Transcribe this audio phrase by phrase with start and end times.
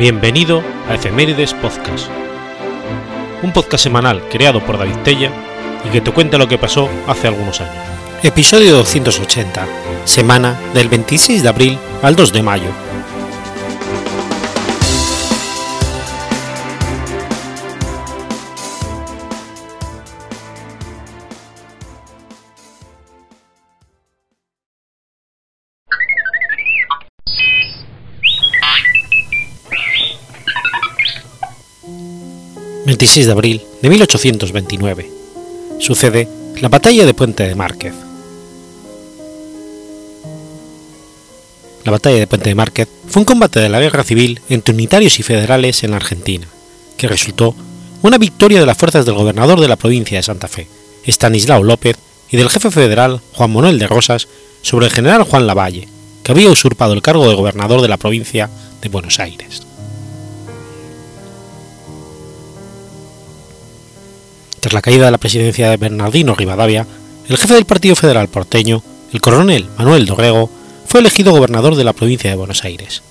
[0.00, 2.08] Bienvenido a Efemérides Podcast,
[3.42, 5.30] un podcast semanal creado por David Tella
[5.84, 7.84] y que te cuenta lo que pasó hace algunos años.
[8.22, 9.66] Episodio 280,
[10.06, 12.89] semana del 26 de abril al 2 de mayo.
[33.00, 35.10] 26 de abril de 1829.
[35.78, 36.28] Sucede
[36.60, 37.94] la batalla de Puente de Márquez.
[41.82, 45.18] La batalla de Puente de Márquez fue un combate de la guerra civil entre unitarios
[45.18, 46.46] y federales en la Argentina,
[46.98, 47.54] que resultó
[48.02, 50.68] una victoria de las fuerzas del gobernador de la provincia de Santa Fe,
[51.02, 51.96] Estanislao López,
[52.30, 54.28] y del jefe federal Juan Manuel de Rosas
[54.60, 55.88] sobre el general Juan Lavalle,
[56.22, 58.50] que había usurpado el cargo de gobernador de la provincia
[58.82, 59.62] de Buenos Aires.
[64.60, 66.86] Tras la caída de la presidencia de Bernardino Rivadavia,
[67.28, 68.82] el jefe del Partido Federal porteño,
[69.12, 70.50] el coronel Manuel Dorrego,
[70.86, 73.02] fue elegido gobernador de la provincia de Buenos Aires.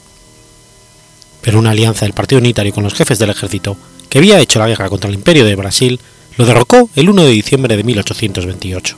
[1.41, 3.77] Pero una alianza del Partido Unitario con los jefes del ejército,
[4.09, 5.99] que había hecho la guerra contra el Imperio de Brasil,
[6.37, 8.97] lo derrocó el 1 de diciembre de 1828.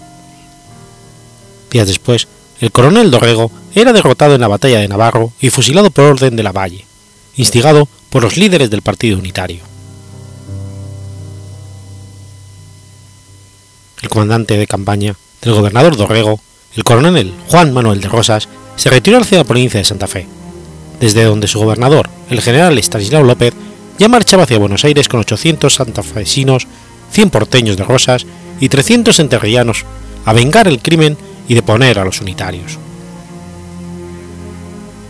[1.72, 2.28] Días después,
[2.60, 6.44] el coronel Dorrego era derrotado en la batalla de Navarro y fusilado por orden de
[6.44, 6.86] la Valle,
[7.38, 9.62] instigado por los líderes del Partido Unitario.
[14.02, 16.40] El comandante de campaña del gobernador Dorrego,
[16.76, 20.28] el coronel Juan Manuel de Rosas, se retiró hacia la provincia de Santa Fe,
[21.00, 23.54] desde donde su gobernador, el general Estanislao López,
[23.98, 26.68] ya marchaba hacia Buenos Aires con 800 santafesinos,
[27.12, 28.26] 100 porteños de Rosas
[28.60, 29.86] y 300 enterrillanos
[30.26, 32.78] a vengar el crimen y deponer a los unitarios.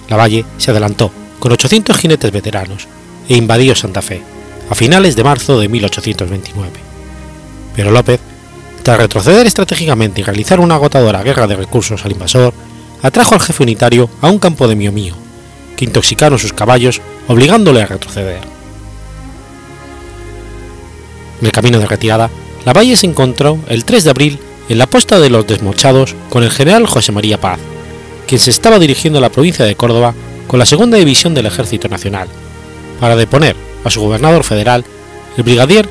[0.10, 2.88] Lavalle se adelantó con 800 jinetes veteranos
[3.30, 4.22] e invadió Santa Fe
[4.70, 6.72] a finales de marzo de 1829.
[7.76, 8.20] Pero López
[8.82, 12.54] tras retroceder estratégicamente y realizar una agotadora guerra de recursos al invasor,
[13.02, 15.16] atrajo al jefe unitario a un campo de mío mío,
[15.78, 18.42] que intoxicaron sus caballos, obligándole a retroceder.
[21.40, 22.30] En el camino de retirada,
[22.66, 26.52] Lavalle se encontró el 3 de abril en la posta de los Desmochados con el
[26.52, 27.60] general José María Paz,
[28.28, 30.14] quien se estaba dirigiendo a la provincia de Córdoba
[30.48, 32.28] con la segunda división del Ejército Nacional,
[33.00, 34.86] para deponer a su gobernador federal,
[35.38, 35.90] el brigadier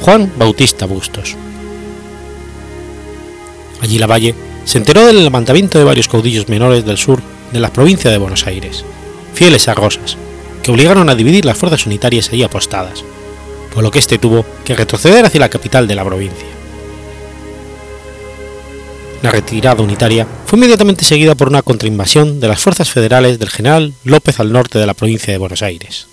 [0.00, 1.36] Juan Bautista Bustos.
[3.82, 4.34] Allí Lavalle
[4.64, 7.20] se enteró del levantamiento de varios caudillos menores del sur
[7.52, 8.84] de la provincia de Buenos Aires,
[9.34, 10.16] fieles a Rosas,
[10.62, 13.04] que obligaron a dividir las fuerzas unitarias allí apostadas,
[13.74, 16.46] por lo que éste tuvo que retroceder hacia la capital de la provincia.
[19.20, 23.94] La retirada unitaria fue inmediatamente seguida por una contrainvasión de las fuerzas federales del general
[24.04, 26.06] López al norte de la provincia de Buenos Aires.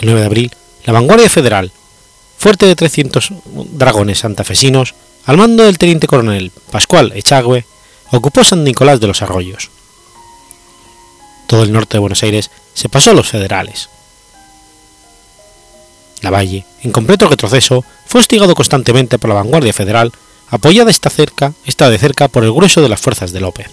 [0.00, 0.52] El 9 de abril,
[0.84, 1.72] la vanguardia federal,
[2.38, 3.32] fuerte de 300
[3.72, 4.94] dragones santafesinos,
[5.26, 7.64] al mando del teniente coronel Pascual Echagüe,
[8.10, 9.70] ocupó San Nicolás de los Arroyos.
[11.46, 13.88] Todo el norte de Buenos Aires se pasó a los federales.
[16.22, 20.12] Lavalle, en completo retroceso, fue hostigado constantemente por la vanguardia federal,
[20.50, 23.68] apoyada esta, cerca, de cerca por el grueso de las fuerzas de López.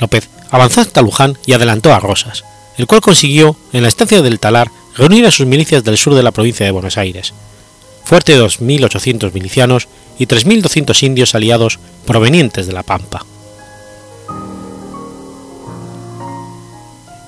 [0.00, 2.44] López avanzó hasta Luján y adelantó a Rosas,
[2.76, 6.22] el cual consiguió, en la estancia del Talar, reunir a sus milicias del sur de
[6.22, 7.34] la provincia de Buenos Aires,
[8.04, 13.24] fuerte de 2.800 milicianos y 3.200 indios aliados provenientes de la Pampa.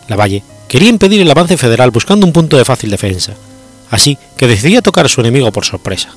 [0.08, 3.34] Lavalle quería impedir el avance federal buscando un punto de fácil defensa,
[3.90, 6.10] así que decidió tocar a su enemigo por sorpresa.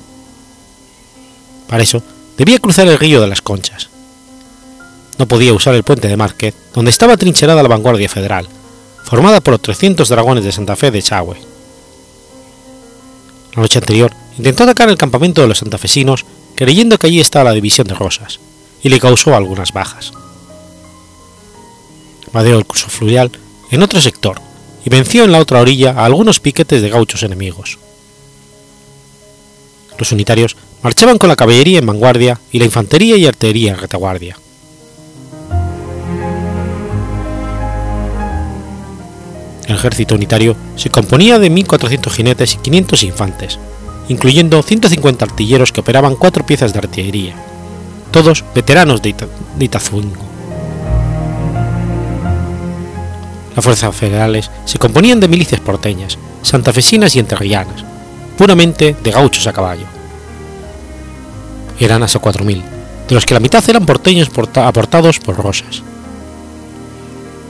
[1.68, 2.02] Para eso,
[2.38, 3.88] debía cruzar el río de las Conchas.
[5.18, 8.48] No podía usar el puente de Márquez, donde estaba trincherada la vanguardia federal,
[9.12, 11.36] formada por los 300 dragones de Santa Fe de Chagüe.
[13.54, 16.24] La noche anterior intentó atacar el campamento de los santafesinos
[16.54, 18.40] creyendo que allí estaba la división de Rosas,
[18.82, 20.14] y le causó algunas bajas.
[22.32, 23.30] Vadeó el curso fluvial
[23.70, 24.40] en otro sector
[24.82, 27.78] y venció en la otra orilla a algunos piquetes de gauchos enemigos.
[29.98, 34.38] Los unitarios marchaban con la caballería en vanguardia y la infantería y artillería en retaguardia.
[39.66, 43.58] El ejército unitario se componía de 1.400 jinetes y 500 infantes,
[44.08, 47.34] incluyendo 150 artilleros que operaban cuatro piezas de artillería,
[48.10, 49.26] todos veteranos de, Ita
[49.58, 50.22] Itazuingo.
[53.54, 57.84] Las fuerzas federales se componían de milicias porteñas, santafesinas y enterrianas,
[58.36, 59.86] puramente de gauchos a caballo.
[61.78, 62.62] Eran hasta 4.000,
[63.08, 65.82] de los que la mitad eran porteños aportados por Rosas,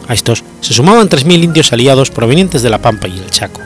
[0.08, 3.60] A estos se sumaban 3.000 indios aliados provenientes de la Pampa y el Chaco.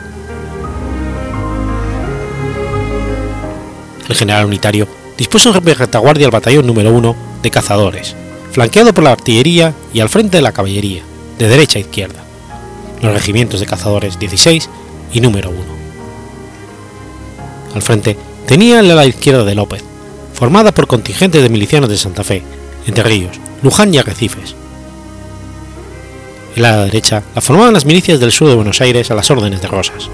[4.07, 4.87] El general unitario
[5.17, 8.15] dispuso en retaguardia al batallón número 1 de cazadores,
[8.51, 11.03] flanqueado por la artillería y al frente de la caballería,
[11.37, 12.23] de derecha a izquierda,
[13.01, 14.69] los regimientos de cazadores 16
[15.13, 15.59] y número 1.
[17.75, 19.83] Al frente tenía la izquierda de López,
[20.33, 22.43] formada por contingentes de milicianos de Santa Fe,
[22.85, 24.55] Entre Ríos, Luján y Arrecifes.
[26.57, 29.61] En la derecha la formaban las milicias del sur de Buenos Aires a las órdenes
[29.61, 30.09] de Rosas.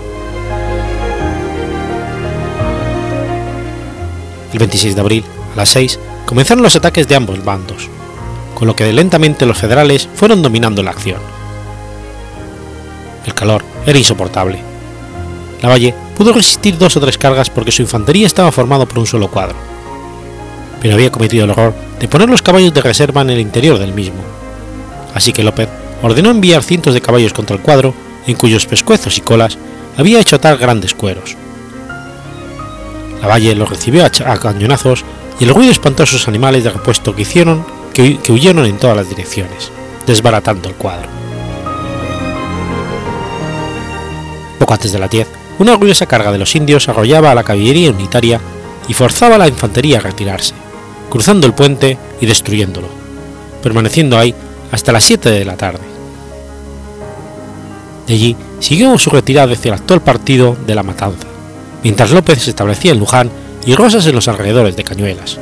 [4.51, 5.23] El 26 de abril,
[5.53, 7.87] a las 6, comenzaron los ataques de ambos bandos,
[8.55, 11.21] con lo que lentamente los federales fueron dominando la acción.
[13.25, 14.59] El calor era insoportable.
[15.61, 19.31] Lavalle pudo resistir dos o tres cargas porque su infantería estaba formado por un solo
[19.31, 19.55] cuadro,
[20.81, 23.93] pero había cometido el error de poner los caballos de reserva en el interior del
[23.93, 24.21] mismo,
[25.15, 25.69] así que López
[26.03, 27.95] ordenó enviar cientos de caballos contra el cuadro
[28.27, 29.57] en cuyos pescuezos y colas
[29.97, 31.35] había hecho atar grandes cueros.
[33.21, 35.05] Lavalle los recibió a, cañonazos
[35.39, 38.97] y el ruido espantó a sus animales de repuesto que hicieron que, huyeron en todas
[38.97, 39.71] las direcciones,
[40.05, 41.07] desbaratando el cuadro.
[44.59, 45.27] Poco antes de las 10,
[45.59, 48.41] una gruesa carga de los indios arrollaba a la caballería unitaria
[48.89, 50.53] y forzaba a la infantería a retirarse,
[51.09, 52.89] cruzando el puente y destruyéndolo,
[53.61, 54.35] permaneciendo ahí
[54.71, 55.92] hasta las 7 de la tarde.
[58.07, 61.27] De allí siguió su retirada hacia el actual partido de La Matanza,
[61.83, 63.29] mientras López se establecía en Luján
[63.65, 65.39] y Rosas en los alrededores de Cañuelas.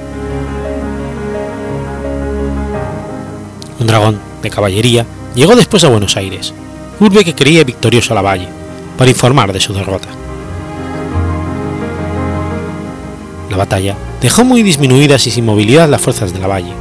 [3.80, 6.54] Un dragón de caballería llegó después a Buenos Aires,
[7.00, 8.48] urbe que creía victorioso a la valle,
[8.96, 10.08] para informar de su derrota.
[13.50, 16.74] La batalla dejó muy disminuidas y sin movilidad las fuerzas de la valle.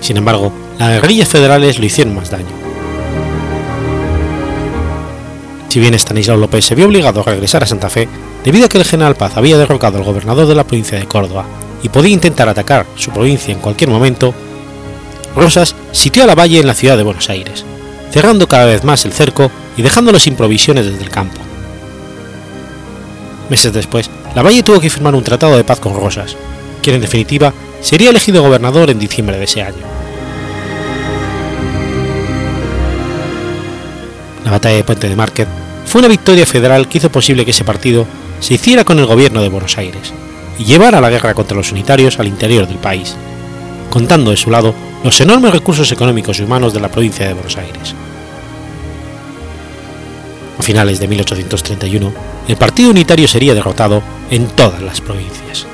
[0.00, 2.65] Sin embargo, las guerrillas federales lo hicieron más daño.
[5.76, 8.08] Si bien Stanislao López se vio obligado a regresar a Santa Fe
[8.42, 11.44] debido a que el general Paz había derrocado al gobernador de la provincia de Córdoba
[11.82, 14.32] y podía intentar atacar su provincia en cualquier momento,
[15.36, 17.66] Rosas sitió a la valle en la ciudad de Buenos Aires,
[18.10, 21.42] cerrando cada vez más el cerco y dejándolo sin provisiones desde el campo.
[23.50, 26.38] Meses después, Lavalle tuvo que firmar un tratado de paz con Rosas,
[26.80, 27.52] quien en definitiva
[27.82, 29.84] sería elegido gobernador en diciembre de ese año.
[34.42, 35.48] La batalla de Puente de Márquez
[35.86, 38.06] fue una victoria federal que hizo posible que ese partido
[38.40, 40.12] se hiciera con el gobierno de Buenos Aires
[40.58, 43.16] y llevara la guerra contra los unitarios al interior del país,
[43.90, 44.74] contando de su lado
[45.04, 47.94] los enormes recursos económicos y humanos de la provincia de Buenos Aires.
[50.58, 52.12] A finales de 1831,
[52.48, 55.66] el Partido Unitario sería derrotado en todas las provincias.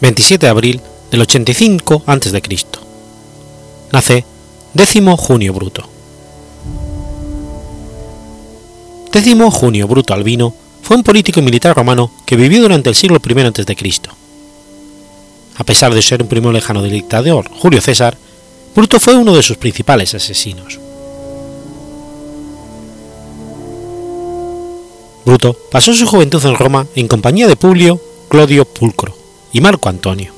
[0.00, 2.42] 27 de abril del 85 a.C.
[3.92, 4.24] Nace
[4.74, 5.88] décimo Junio Bruto.
[9.12, 13.20] Décimo Junio Bruto Albino fue un político y militar romano que vivió durante el siglo
[13.26, 13.76] I a.C.
[15.56, 18.16] A pesar de ser un primo lejano del dictador Julio César,
[18.76, 20.78] Bruto fue uno de sus principales asesinos.
[25.24, 29.17] Bruto pasó su juventud en Roma en compañía de Publio Clodio Pulcro,
[29.52, 30.32] y Marco Antonio.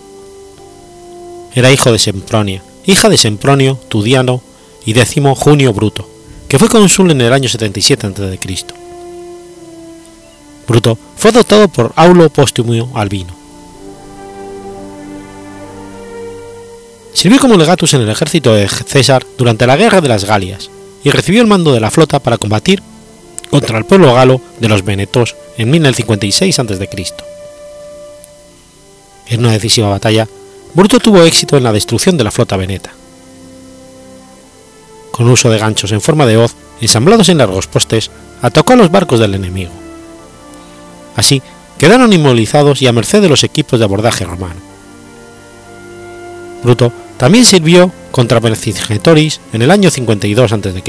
[1.55, 4.41] Era hijo de Sempronia, hija de Sempronio Tudiano
[4.85, 6.09] y décimo Junio Bruto,
[6.49, 8.67] que fue cónsul en el año 77 a.C.
[10.67, 13.35] Bruto fue adoptado por Aulo Postumio Albino.
[17.13, 20.71] Sirvió como legatus en el ejército de César durante la Guerra de las Galias
[21.03, 22.83] y recibió el mando de la flota para combatir
[23.51, 26.89] contra el pueblo galo de los Venetos en 1056 a.C.
[29.31, 30.29] En una decisiva batalla,
[30.75, 32.91] Bruto tuvo éxito en la destrucción de la flota veneta.
[35.13, 38.11] Con uso de ganchos en forma de hoz ensamblados en largos postes,
[38.43, 39.71] atacó a los barcos del enemigo.
[41.15, 41.43] Así,
[41.79, 44.61] quedaron inmovilizados y a merced de los equipos de abordaje romano.
[46.65, 50.83] Bruto también sirvió contra Vercingetoris en el año 52 a.C.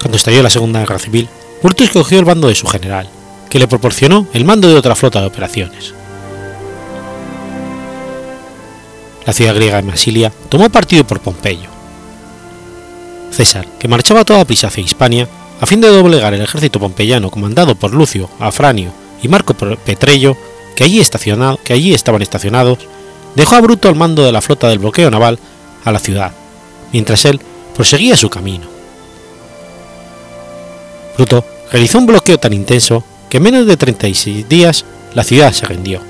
[0.00, 1.28] Cuando estalló la Segunda Guerra Civil,
[1.62, 3.08] Bruto escogió el bando de su general,
[3.52, 5.92] que le proporcionó el mando de otra flota de operaciones.
[9.26, 11.68] La ciudad griega de Masilia tomó partido por Pompeyo.
[13.30, 15.28] César, que marchaba a toda prisa hacia Hispania,
[15.60, 18.90] a fin de doblegar el ejército pompeyano comandado por Lucio, Afranio
[19.22, 20.34] y Marco Petrello,
[20.74, 21.02] que allí,
[21.62, 22.78] que allí estaban estacionados,
[23.34, 25.38] dejó a Bruto al mando de la flota del bloqueo naval
[25.84, 26.32] a la ciudad,
[26.90, 27.38] mientras él
[27.74, 28.64] proseguía su camino.
[31.18, 34.84] Bruto realizó un bloqueo tan intenso que en menos de 36 días
[35.14, 36.02] la ciudad se rindió.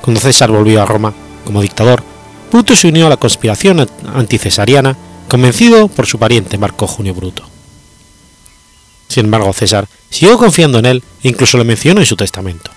[0.00, 1.12] Cuando César volvió a Roma,
[1.44, 2.02] como dictador,
[2.50, 4.96] Bruto se unió a la conspiración anticesariana,
[5.28, 7.42] convencido por su pariente Marco Junio Bruto.
[9.06, 12.70] Sin embargo, César siguió confiando en él e incluso lo mencionó en su testamento.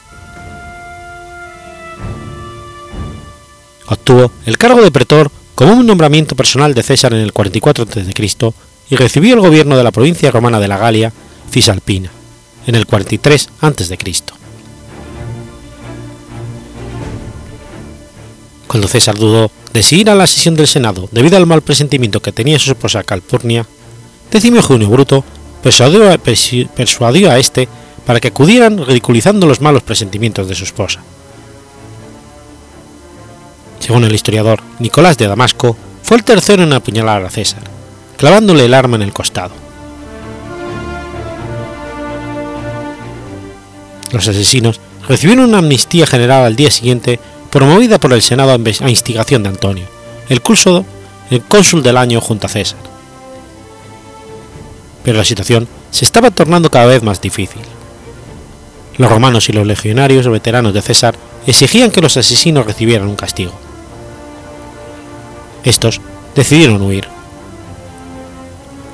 [3.87, 8.13] Obtuvo el cargo de pretor como un nombramiento personal de César en el 44 a.C.
[8.89, 11.11] y recibió el gobierno de la provincia romana de la Galia,
[11.51, 12.11] Cisalpina,
[12.67, 13.97] en el 43 a.C.
[18.67, 22.21] Cuando César dudó de si ir a la sesión del Senado debido al mal presentimiento
[22.21, 23.65] que tenía su esposa Calpurnia,
[24.31, 25.23] Decimio Junio Bruto
[25.63, 27.67] persuadió a, persuadió a este
[28.05, 31.01] para que acudieran ridiculizando los malos presentimientos de su esposa.
[33.79, 37.63] Según el historiador Nicolás de Damasco, fue el tercero en apuñalar a César,
[38.17, 39.53] clavándole el arma en el costado.
[44.11, 47.19] Los asesinos recibieron una amnistía general al día siguiente
[47.49, 49.85] promovida por el Senado a instigación de Antonio,
[50.29, 50.41] el,
[51.31, 52.79] el cónsul del año junto a César.
[55.03, 57.61] Pero la situación se estaba tornando cada vez más difícil.
[58.97, 63.53] Los romanos y los legionarios veteranos de César exigían que los asesinos recibieran un castigo.
[65.63, 66.01] Estos
[66.35, 67.14] decidieron huir.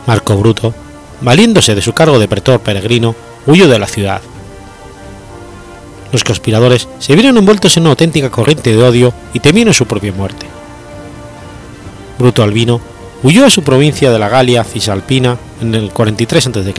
[0.08, 0.74] Marco Bruto,
[1.22, 3.16] valiéndose de su cargo de pretor peregrino,
[3.46, 4.22] huyó de la ciudad.
[6.12, 10.12] Los conspiradores se vieron envueltos en una auténtica corriente de odio y temieron su propia
[10.12, 10.46] muerte.
[12.20, 12.82] Bruto Albino
[13.24, 16.74] huyó a su provincia de la Galia Cisalpina en el 43 a.C.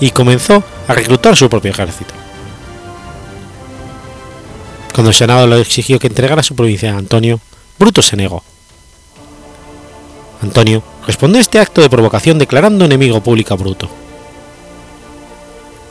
[0.00, 2.12] y comenzó a reclutar su propio ejército.
[4.92, 7.40] Cuando el Senado le exigió que entregara su provincia a Antonio,
[7.78, 8.44] Bruto se negó
[10.44, 13.88] Antonio respondió a este acto de provocación declarando enemigo público a Bruto.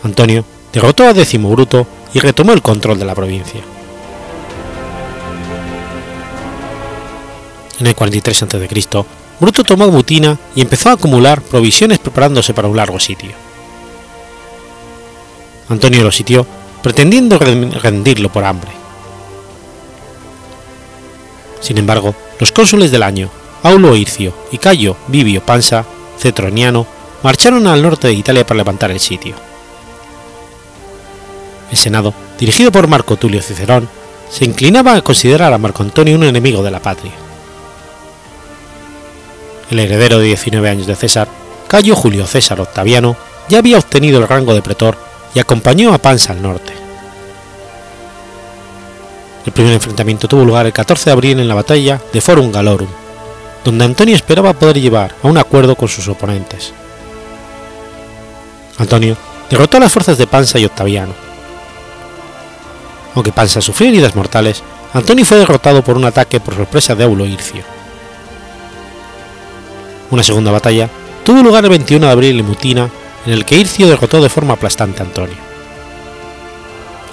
[0.03, 3.61] Antonio derrotó a Décimo Bruto y retomó el control de la provincia.
[7.79, 9.05] En el 43 a.C.,
[9.39, 13.31] Bruto tomó Mutina y empezó a acumular provisiones preparándose para un largo sitio.
[15.67, 16.45] Antonio lo sitió
[16.83, 18.69] pretendiendo rendirlo por hambre.
[21.59, 23.31] Sin embargo, los cónsules del año
[23.63, 25.85] Aulo Ircio y Cayo Vivio Pansa,
[26.19, 26.85] cetroniano,
[27.23, 29.35] marcharon al norte de Italia para levantar el sitio.
[31.71, 33.87] El Senado, dirigido por Marco Tulio Cicerón,
[34.29, 37.13] se inclinaba a considerar a Marco Antonio un enemigo de la patria.
[39.71, 41.29] El heredero de 19 años de César,
[41.69, 43.15] Cayo Julio César Octaviano,
[43.47, 44.97] ya había obtenido el rango de pretor
[45.33, 46.73] y acompañó a Pansa al norte.
[49.45, 52.87] El primer enfrentamiento tuvo lugar el 14 de abril en la batalla de Forum Galorum,
[53.63, 56.73] donde Antonio esperaba poder llevar a un acuerdo con sus oponentes.
[58.77, 59.15] Antonio
[59.49, 61.13] derrotó a las fuerzas de Pansa y Octaviano.
[63.15, 67.25] Aunque Pansa sufrió heridas mortales, Antonio fue derrotado por un ataque por sorpresa de Aulo
[67.25, 67.63] Ircio.
[70.11, 70.89] Una segunda batalla
[71.23, 72.89] tuvo lugar el 21 de abril en Mutina,
[73.25, 75.37] en el que Ircio derrotó de forma aplastante a Antonio.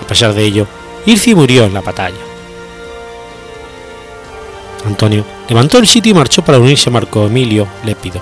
[0.03, 0.67] A pesar de ello,
[1.07, 2.30] Ircio murió en la batalla.
[4.85, 8.21] Antonio levantó el sitio y marchó para unirse a Marco Emilio Lépido,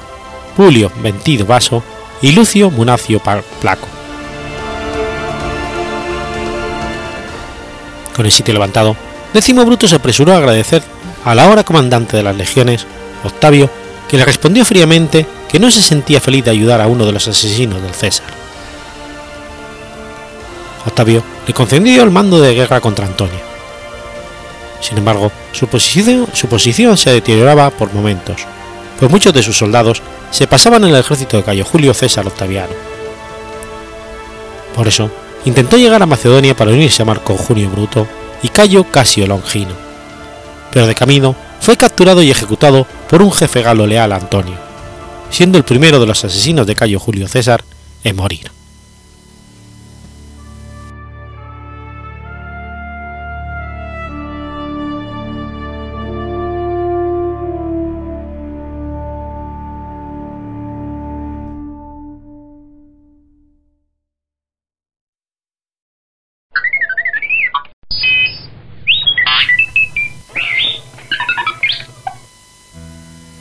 [0.56, 1.82] Julio Ventido Vaso
[2.20, 3.88] y Lucio Munacio Placo.
[8.14, 8.96] Con el sitio levantado,
[9.32, 10.82] Décimo Bruto se apresuró a agradecer
[11.24, 12.86] a la ahora comandante de las legiones,
[13.22, 13.70] Octavio,
[14.08, 17.28] que le respondió fríamente que no se sentía feliz de ayudar a uno de los
[17.28, 18.26] asesinos del César.
[20.86, 23.47] Octavio le concedió el mando de guerra contra Antonio.
[24.80, 28.42] Sin embargo, su posición, se deterioraba por momentos,
[28.98, 32.72] pues muchos de sus soldados se pasaban en el ejército de Cayo Julio César Octaviano.
[34.74, 35.10] Por eso,
[35.44, 38.06] intentó llegar a Macedonia para unirse a Marco Junio Bruto
[38.42, 39.74] y Cayo Casio Longino,
[40.70, 44.56] pero de camino fue capturado y ejecutado por un jefe galo leal Antonio,
[45.30, 47.64] siendo el primero de los asesinos de Cayo Julio César
[48.04, 48.57] en morir.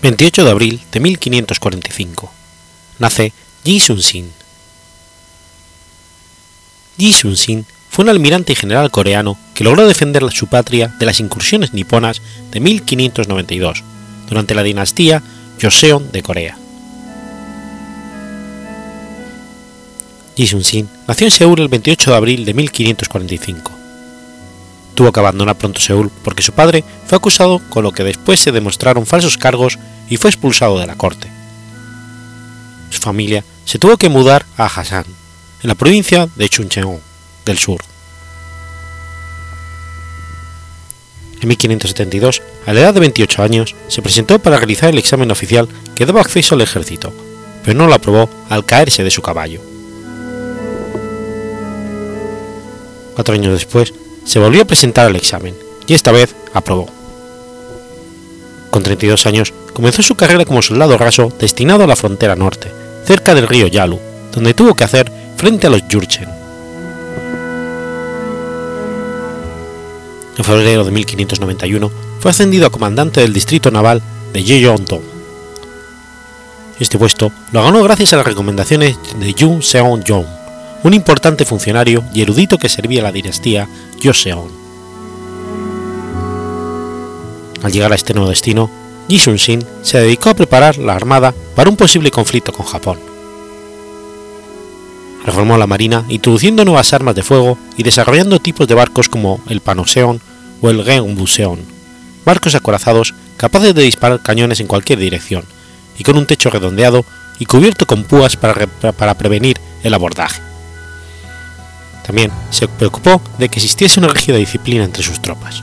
[0.08, 2.32] 28 de abril de 1545.
[2.98, 3.34] Nace
[3.66, 4.32] Ji Sun-sin.
[6.98, 11.20] Ji Sun-sin fue un almirante y general coreano que logró defender su patria de las
[11.20, 12.22] incursiones niponas
[12.52, 13.84] de 1592
[14.30, 15.22] durante la dinastía
[15.62, 16.58] Joseon de Corea.
[20.38, 23.77] Ji Sun-sin nació en Seúl el 28 de abril de 1545.
[24.98, 28.52] Tuvo que abandonar pronto Seúl porque su padre fue acusado con lo que después se
[28.52, 29.78] demostraron falsos cargos
[30.10, 31.30] y fue expulsado de la corte.
[32.90, 35.06] Su familia se tuvo que mudar a Hasan,
[35.62, 37.00] en la provincia de Chuncheon
[37.46, 37.80] del sur.
[41.42, 45.70] En 1572, a la edad de 28 años, se presentó para realizar el examen oficial
[45.94, 47.14] que daba acceso al ejército,
[47.64, 49.62] pero no lo aprobó al caerse de su caballo.
[53.14, 53.94] Cuatro años después,
[54.28, 55.56] se volvió a presentar al examen,
[55.88, 56.88] y esta vez aprobó.
[58.70, 62.70] Con 32 años, comenzó su carrera como soldado raso destinado a la frontera norte,
[63.06, 63.98] cerca del río Yalu,
[64.34, 66.28] donde tuvo que hacer frente a los Jurchen.
[70.38, 74.02] En febrero de 1591 fue ascendido a comandante del distrito naval
[74.34, 75.02] de Yeongjong.
[76.80, 80.28] Este puesto lo ganó gracias a las recomendaciones de Jung Seong-jong,
[80.88, 83.68] un importante funcionario y erudito que servía a la dinastía
[84.02, 84.50] Joseon.
[87.62, 88.70] Al llegar a este nuevo destino,
[89.10, 93.00] Ji Sun-sin se dedicó a preparar la armada para un posible conflicto con Japón.
[95.26, 99.60] Reformó la marina introduciendo nuevas armas de fuego y desarrollando tipos de barcos como el
[99.60, 100.22] Panoseon
[100.62, 101.60] o el Genbuseon,
[102.24, 105.44] barcos acorazados capaces de disparar cañones en cualquier dirección
[105.98, 107.04] y con un techo redondeado
[107.40, 110.47] y cubierto con púas para prevenir el abordaje.
[112.08, 115.62] También se preocupó de que existiese una rígida disciplina entre sus tropas.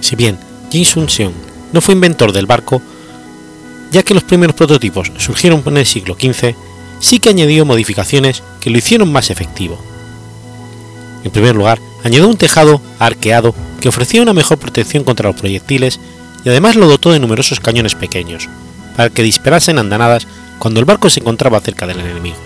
[0.00, 0.38] Si bien
[0.70, 1.34] Jin Sun-seong
[1.72, 2.80] no fue inventor del barco,
[3.92, 6.54] ya que los primeros prototipos surgieron en el siglo XV,
[6.98, 9.78] sí que añadió modificaciones que lo hicieron más efectivo.
[11.22, 16.00] En primer lugar, añadió un tejado arqueado que ofrecía una mejor protección contra los proyectiles
[16.44, 18.48] y además lo dotó de numerosos cañones pequeños,
[18.96, 20.26] para que disparasen andanadas
[20.60, 22.36] cuando el barco se encontraba cerca del enemigo.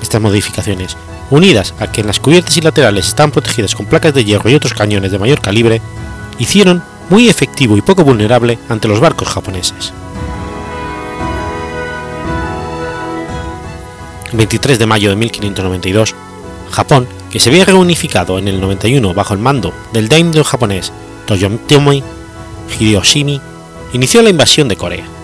[0.00, 0.96] Estas modificaciones,
[1.30, 4.54] unidas a que en las cubiertas y laterales estaban protegidas con placas de hierro y
[4.54, 5.80] otros cañones de mayor calibre,
[6.38, 9.92] hicieron muy efectivo y poco vulnerable ante los barcos japoneses.
[14.30, 16.14] El 23 de mayo de 1592,
[16.70, 20.92] Japón, que se había reunificado en el 91 bajo el mando del daimyo japonés
[21.26, 22.02] Toyotomi
[22.78, 23.40] Hideyoshi,
[23.94, 25.17] inició la invasión de Corea.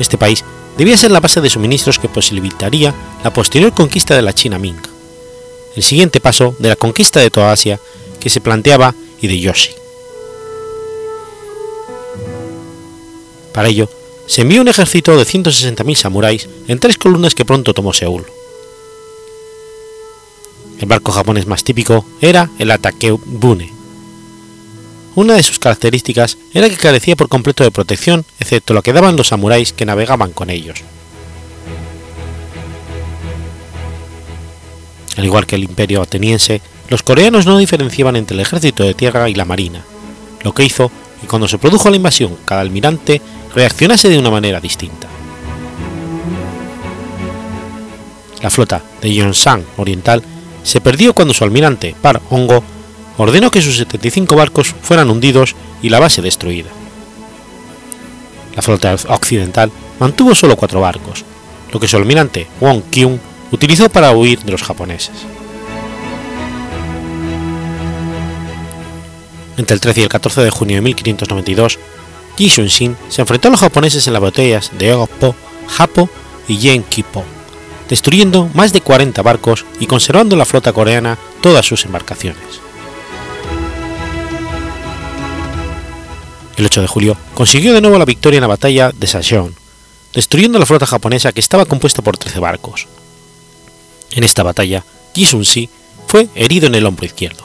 [0.00, 0.44] Este país
[0.76, 4.80] debía ser la base de suministros que posibilitaría la posterior conquista de la China Ming,
[5.76, 7.78] el siguiente paso de la conquista de toda Asia
[8.18, 9.72] que se planteaba Hideyoshi.
[13.52, 13.88] Para ello,
[14.26, 18.24] se envió un ejército de 160.000 samuráis en tres columnas que pronto tomó Seúl.
[20.78, 23.79] El barco japonés más típico era el Atakebune.
[25.16, 29.16] Una de sus características era que carecía por completo de protección, excepto lo que daban
[29.16, 30.82] los samuráis que navegaban con ellos.
[35.16, 39.28] Al igual que el imperio ateniense, los coreanos no diferenciaban entre el ejército de tierra
[39.28, 39.84] y la marina,
[40.42, 43.20] lo que hizo que cuando se produjo la invasión cada almirante
[43.54, 45.08] reaccionase de una manera distinta.
[48.42, 50.22] La flota de Yeonsan Oriental
[50.62, 52.64] se perdió cuando su almirante, Par Hongo,
[53.20, 56.70] ordenó que sus 75 barcos fueran hundidos y la base destruida.
[58.56, 61.24] La flota occidental mantuvo solo cuatro barcos,
[61.70, 63.18] lo que su almirante Wong Kyung
[63.52, 65.14] utilizó para huir de los japoneses.
[69.58, 71.78] Entre el 13 y el 14 de junio de 1592,
[72.38, 75.34] Ji Sun-sin se enfrentó a los japoneses en las batallas de Ogpo,
[75.78, 76.08] Hapo
[76.48, 77.22] y Yenkipo,
[77.90, 82.69] destruyendo más de 40 barcos y conservando la flota coreana todas sus embarcaciones.
[86.56, 89.54] El 8 de julio consiguió de nuevo la victoria en la batalla de Sachon,
[90.12, 92.86] destruyendo la flota japonesa que estaba compuesta por 13 barcos.
[94.12, 94.84] En esta batalla,
[95.14, 95.68] Ji Sun-si
[96.06, 97.44] fue herido en el hombro izquierdo.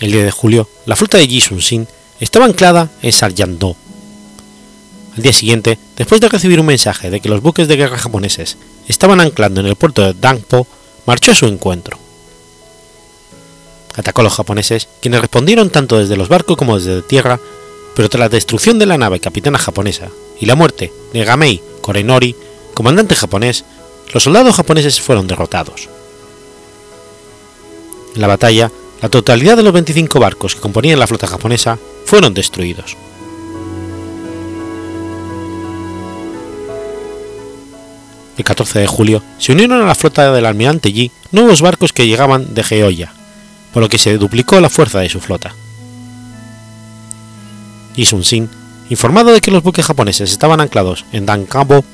[0.00, 1.86] El 10 de julio, la flota de Ji Sun-sin
[2.20, 3.76] estaba anclada en Saryang-do.
[5.16, 8.56] Al día siguiente, después de recibir un mensaje de que los buques de guerra japoneses
[8.86, 10.66] estaban anclando en el puerto de Dangpo,
[11.06, 11.98] marchó a su encuentro.
[13.98, 17.40] Atacó a los japoneses, quienes respondieron tanto desde los barcos como desde tierra,
[17.96, 20.08] pero tras la destrucción de la nave capitana japonesa
[20.38, 22.36] y la muerte de Gamei Korenori,
[22.74, 23.64] comandante japonés,
[24.14, 25.88] los soldados japoneses fueron derrotados.
[28.14, 28.70] En la batalla,
[29.02, 32.96] la totalidad de los 25 barcos que componían la flota japonesa fueron destruidos.
[38.36, 42.06] El 14 de julio se unieron a la flota del almirante Yi nuevos barcos que
[42.06, 43.12] llegaban de Geoya,
[43.72, 45.54] por lo que se duplicó la fuerza de su flota.
[47.94, 48.48] Yi Sun-sin,
[48.90, 51.84] informado de que los buques japoneses estaban anclados en Dankabo,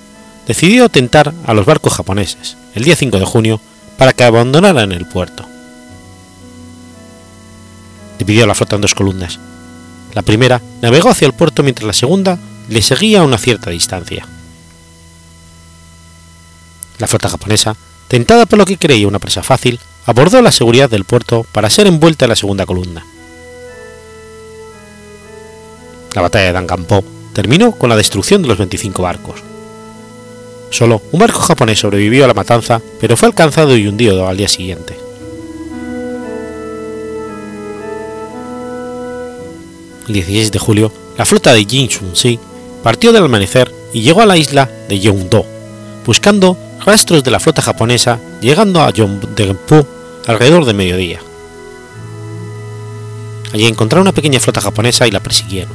[0.47, 3.61] decidió tentar a los barcos japoneses el día 5 de junio
[3.97, 5.47] para que abandonaran el puerto.
[8.19, 9.39] Dividió la flota en dos columnas.
[10.13, 14.27] La primera navegó hacia el puerto mientras la segunda le seguía a una cierta distancia.
[16.99, 17.77] La flota japonesa,
[18.09, 21.87] tentada por lo que creía una presa fácil, abordó la seguridad del puerto para ser
[21.87, 23.05] envuelta en la segunda columna.
[26.15, 29.43] La batalla de Danganpo terminó con la destrucción de los 25 barcos.
[30.71, 34.49] Solo un barco japonés sobrevivió a la matanza, pero fue alcanzado y hundido al día
[34.49, 34.97] siguiente.
[40.07, 42.39] El 16 de julio, la flota de Jin Shun-si
[42.83, 45.47] partió del amanecer y llegó a la isla de Yeongdo,
[46.05, 49.87] buscando rastros de la flota japonesa, llegando a Yongdenpu
[50.27, 51.21] alrededor de mediodía.
[53.53, 55.73] Allí encontraron una pequeña flota japonesa y la persiguieron.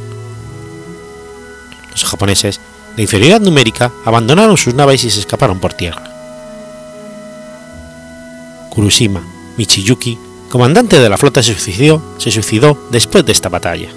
[1.91, 2.59] Los japoneses,
[2.95, 6.03] de inferioridad numérica, abandonaron sus naves y se escaparon por tierra.
[8.69, 9.21] Kurushima
[9.57, 10.17] Michiyuki,
[10.49, 13.89] comandante de la flota, se suicidó, se suicidó después de esta batalla.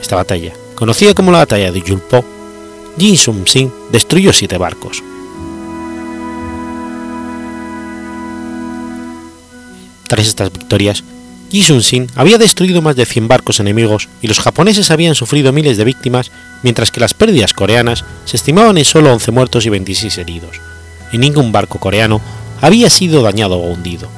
[0.00, 2.24] Esta batalla, conocida como la batalla de Yulpo,
[2.98, 5.02] Jin Sum-sin destruyó siete barcos.
[10.12, 11.04] Tras estas victorias,
[11.48, 15.78] Yi Sun-sin había destruido más de 100 barcos enemigos y los japoneses habían sufrido miles
[15.78, 16.30] de víctimas,
[16.62, 20.60] mientras que las pérdidas coreanas se estimaban en solo 11 muertos y 26 heridos,
[21.12, 22.20] y ningún barco coreano
[22.60, 24.10] había sido dañado o hundido.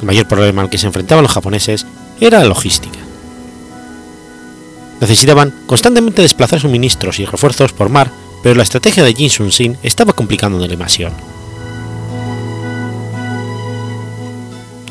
[0.00, 1.86] El mayor problema al que se enfrentaban los japoneses
[2.20, 2.98] era la logística.
[5.00, 8.10] Necesitaban constantemente desplazar suministros y refuerzos por mar,
[8.42, 10.66] pero la estrategia de Jin Sun-sin estaba complicando la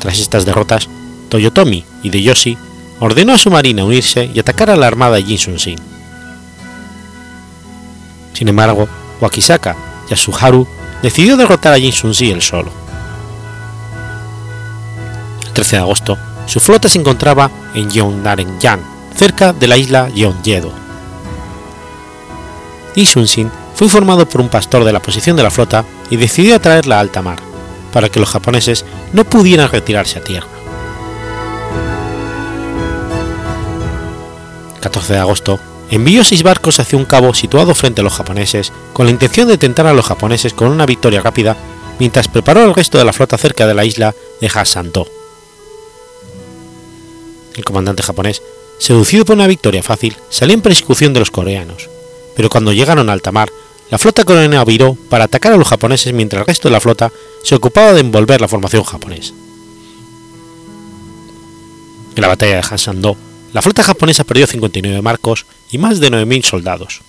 [0.06, 0.88] Tras estas derrotas,
[1.30, 2.56] Toyotomi Hideyoshi
[3.00, 5.80] ordenó a su marina unirse y atacar a la armada de Jin Sun-sin.
[8.32, 8.86] Sin embargo,
[9.20, 9.74] Wakisaka
[10.08, 10.64] Yasuharu
[11.02, 12.70] decidió derrotar a Jin Sun-sin él solo.
[15.44, 16.16] El 13 de agosto,
[16.46, 18.78] su flota se encontraba en Yeongnam,
[19.12, 20.70] cerca de la isla Yeonjedo.
[22.94, 26.54] Yi Sun-sin fue informado por un pastor de la posición de la flota y decidió
[26.54, 27.40] atraerla a alta mar,
[27.96, 30.48] para que los japoneses no pudieran retirarse a tierra.
[34.82, 35.58] 14 de agosto,
[35.90, 39.56] envió seis barcos hacia un cabo situado frente a los japoneses con la intención de
[39.56, 41.56] tentar a los japoneses con una victoria rápida,
[41.98, 45.08] mientras preparó el resto de la flota cerca de la isla de Hasanto.
[47.54, 48.42] El comandante japonés,
[48.78, 51.88] seducido por una victoria fácil, salió en persecución de los coreanos,
[52.36, 53.48] pero cuando llegaron a alta mar,
[53.90, 57.12] la flota coreana viró para atacar a los japoneses mientras el resto de la flota
[57.44, 59.32] se ocupaba de envolver la formación japonesa.
[62.16, 63.16] En la batalla de Hansando,
[63.52, 67.02] la flota japonesa perdió 59 barcos y más de 9.000 soldados.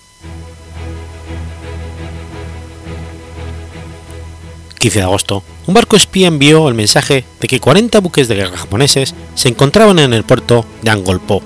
[4.78, 8.56] 15 de agosto, un barco espía envió el mensaje de que 40 buques de guerra
[8.56, 11.42] japoneses se encontraban en el puerto de Angolpo.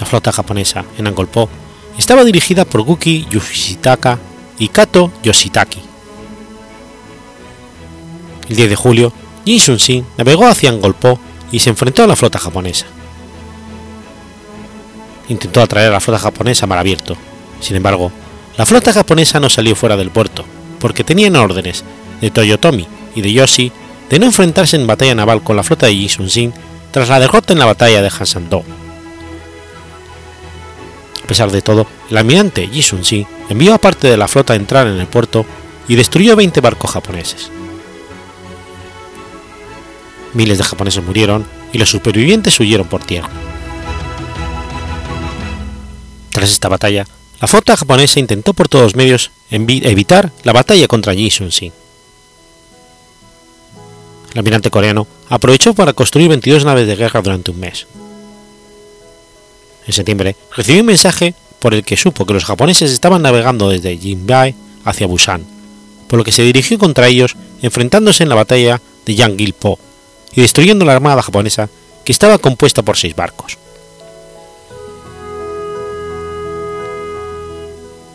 [0.00, 1.50] La flota japonesa en Angolpo
[1.98, 4.18] estaba dirigida por Guki Yoshitaka
[4.58, 5.80] y Kato Yoshitaki.
[8.48, 9.12] El 10 de julio,
[9.44, 11.18] Jin Sun-sin navegó hacia Angolpo
[11.50, 12.86] y se enfrentó a la flota japonesa.
[15.28, 17.16] Intentó atraer a la flota japonesa a mar abierto.
[17.60, 18.12] Sin embargo,
[18.56, 20.44] la flota japonesa no salió fuera del puerto,
[20.78, 21.84] porque tenían órdenes
[22.20, 23.72] de Toyotomi y de Yoshi
[24.08, 26.52] de no enfrentarse en batalla naval con la flota de Yi Sun-sin
[26.92, 28.64] tras la derrota en la batalla de Hansando.
[31.26, 34.56] A pesar de todo, el almirante Yi Sun-sin envió a parte de la flota a
[34.56, 35.44] entrar en el puerto
[35.88, 37.50] y destruyó 20 barcos japoneses.
[40.34, 43.28] Miles de japoneses murieron y los supervivientes huyeron por tierra.
[46.30, 47.04] Tras esta batalla,
[47.40, 51.72] la flota japonesa intentó por todos medios evitar la batalla contra Yi Sun-sin.
[54.30, 57.88] El almirante coreano aprovechó para construir 22 naves de guerra durante un mes.
[59.86, 63.96] En septiembre recibió un mensaje por el que supo que los japoneses estaban navegando desde
[63.96, 65.44] Jinbai hacia Busan,
[66.08, 69.78] por lo que se dirigió contra ellos enfrentándose en la batalla de Yangil-po
[70.34, 71.68] y destruyendo la armada japonesa
[72.04, 73.58] que estaba compuesta por seis barcos.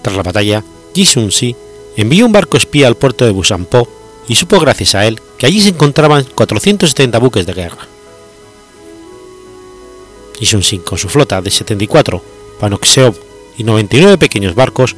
[0.02, 1.56] Tras la batalla, Ji Sun-si
[1.96, 3.88] envió un barco espía al puerto de Busanpo
[4.28, 7.88] y supo gracias a él que allí se encontraban 470 buques de guerra.
[10.42, 12.22] Isun-sin con su flota de 74
[12.60, 13.16] Panoxeov
[13.58, 14.96] y 99 pequeños barcos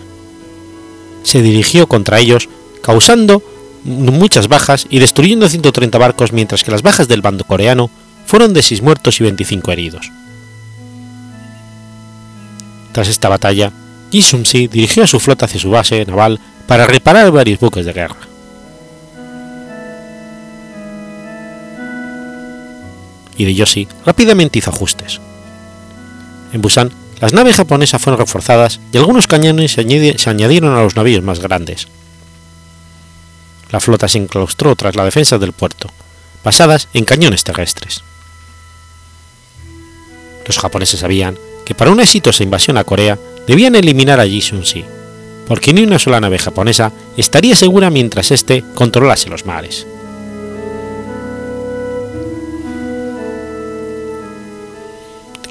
[1.23, 2.49] se dirigió contra ellos,
[2.81, 3.43] causando
[3.83, 7.89] muchas bajas y destruyendo 130 barcos, mientras que las bajas del bando coreano
[8.25, 10.11] fueron de 6 muertos y 25 heridos.
[12.93, 13.71] Tras esta batalla,
[14.11, 17.93] Ji Sun-si dirigió a su flota hacia su base naval para reparar varios buques de
[17.93, 18.17] guerra.
[23.35, 25.19] Hideyoshi rápidamente hizo ajustes.
[26.53, 31.23] En Busan, las naves japonesas fueron reforzadas y algunos cañones se, añadieron a los navíos
[31.23, 31.87] más grandes.
[33.71, 35.89] La flota se enclaustró tras la defensa del puerto,
[36.43, 38.03] basadas en cañones terrestres.
[40.45, 44.85] Los japoneses sabían que para una exitosa invasión a Corea debían eliminar a Ji Sun-si,
[45.47, 49.87] porque ni una sola nave japonesa estaría segura mientras éste controlase los mares.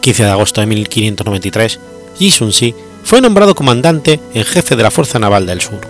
[0.03, 1.79] 15 de agosto de 1593,
[2.19, 5.81] Ji Sun-si fue nombrado comandante en jefe de la Fuerza Naval del Sur.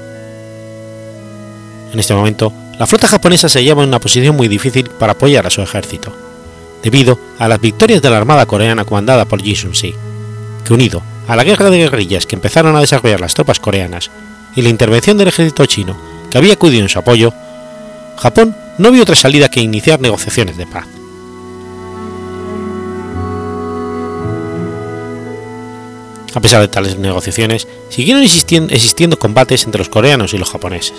[1.92, 5.46] En este momento, la flota japonesa se hallaba en una posición muy difícil para apoyar
[5.46, 6.12] a su ejército,
[6.82, 9.94] debido a las victorias de la Armada coreana comandada por Ji Sun-si,
[10.64, 14.10] que unido a la guerra de guerrillas que empezaron a desarrollar las tropas coreanas
[14.54, 15.96] y la intervención del ejército chino
[16.30, 17.32] que había acudido en su apoyo,
[18.18, 20.86] Japón no vio otra salida que iniciar negociaciones de paz.
[26.34, 30.94] A pesar de tales negociaciones, siguieron existiendo combates entre los coreanos y los japoneses.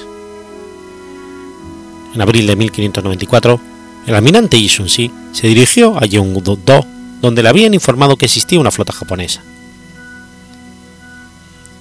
[2.14, 3.60] En abril de 1594,
[4.06, 6.58] el almirante Yi Sun-si se dirigió a Yeongdo,
[7.22, 9.42] donde le habían informado que existía una flota japonesa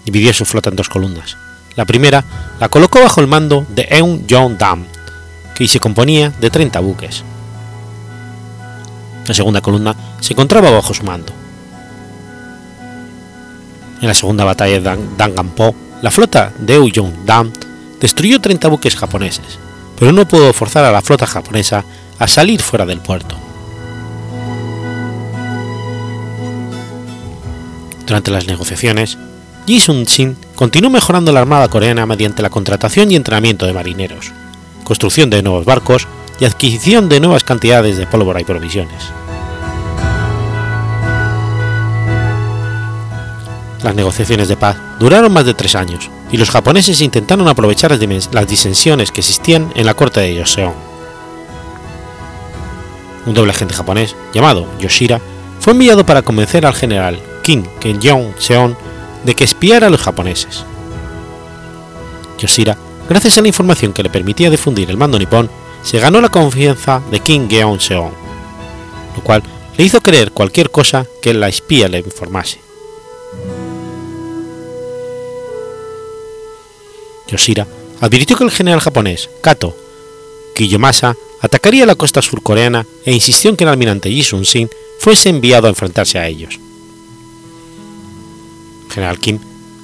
[0.04, 1.36] dividió su flota en dos columnas.
[1.76, 2.24] La primera
[2.60, 4.84] la colocó bajo el mando de Eun Jong Dam,
[5.54, 7.24] que se componía de 30 buques.
[9.26, 11.32] La segunda columna se encontraba bajo su mando.
[14.02, 17.52] En la segunda batalla de Danganpo, la flota de Eun Jong Dam
[18.00, 19.60] destruyó 30 buques japoneses,
[19.96, 21.84] pero no pudo forzar a la flota japonesa
[22.18, 23.36] a salir fuera del puerto.
[28.04, 29.18] Durante las negociaciones,
[29.66, 34.32] Ji Sun-sin continuó mejorando la armada coreana mediante la contratación y entrenamiento de marineros,
[34.82, 36.08] construcción de nuevos barcos
[36.40, 39.21] y adquisición de nuevas cantidades de pólvora y provisiones.
[43.82, 48.46] Las negociaciones de paz duraron más de tres años y los japoneses intentaron aprovechar las
[48.46, 50.72] disensiones que existían en la corte de Joseon.
[53.26, 55.20] Un doble agente japonés llamado Yoshira
[55.60, 58.76] fue enviado para convencer al general Kim Kenjeong-seon
[59.24, 60.64] de que espiara a los japoneses.
[62.38, 62.76] Yoshira,
[63.08, 65.50] gracias a la información que le permitía difundir el mando nipón,
[65.82, 68.12] se ganó la confianza de King Geon-seon,
[69.16, 69.42] lo cual
[69.76, 72.71] le hizo creer cualquier cosa que la espía le informase.
[77.32, 77.66] Yoshira
[78.00, 79.76] advirtió que el general japonés Kato
[80.54, 85.66] Kiyomasa atacaría la costa surcoreana e insistió en que el almirante Yi Sun-sin fuese enviado
[85.66, 86.60] a enfrentarse a ellos
[88.92, 89.38] general Kim,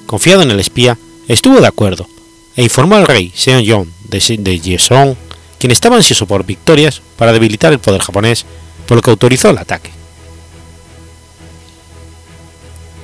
[0.05, 2.07] confiado en el espía, estuvo de acuerdo
[2.55, 5.15] e informó al rey Seong-yong de, de
[5.59, 8.45] quien estaba ansioso por victorias para debilitar el poder japonés,
[8.87, 9.91] por lo que autorizó el ataque.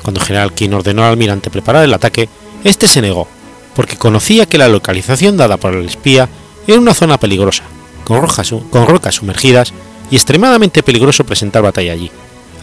[0.03, 2.29] Cuando general Kim ordenó al almirante preparar el ataque,
[2.63, 3.27] este se negó,
[3.75, 6.29] porque conocía que la localización dada por el espía
[6.65, 7.63] era una zona peligrosa,
[8.05, 8.25] con,
[8.71, 9.73] con rocas sumergidas
[10.09, 12.09] y extremadamente peligroso presentar batalla allí,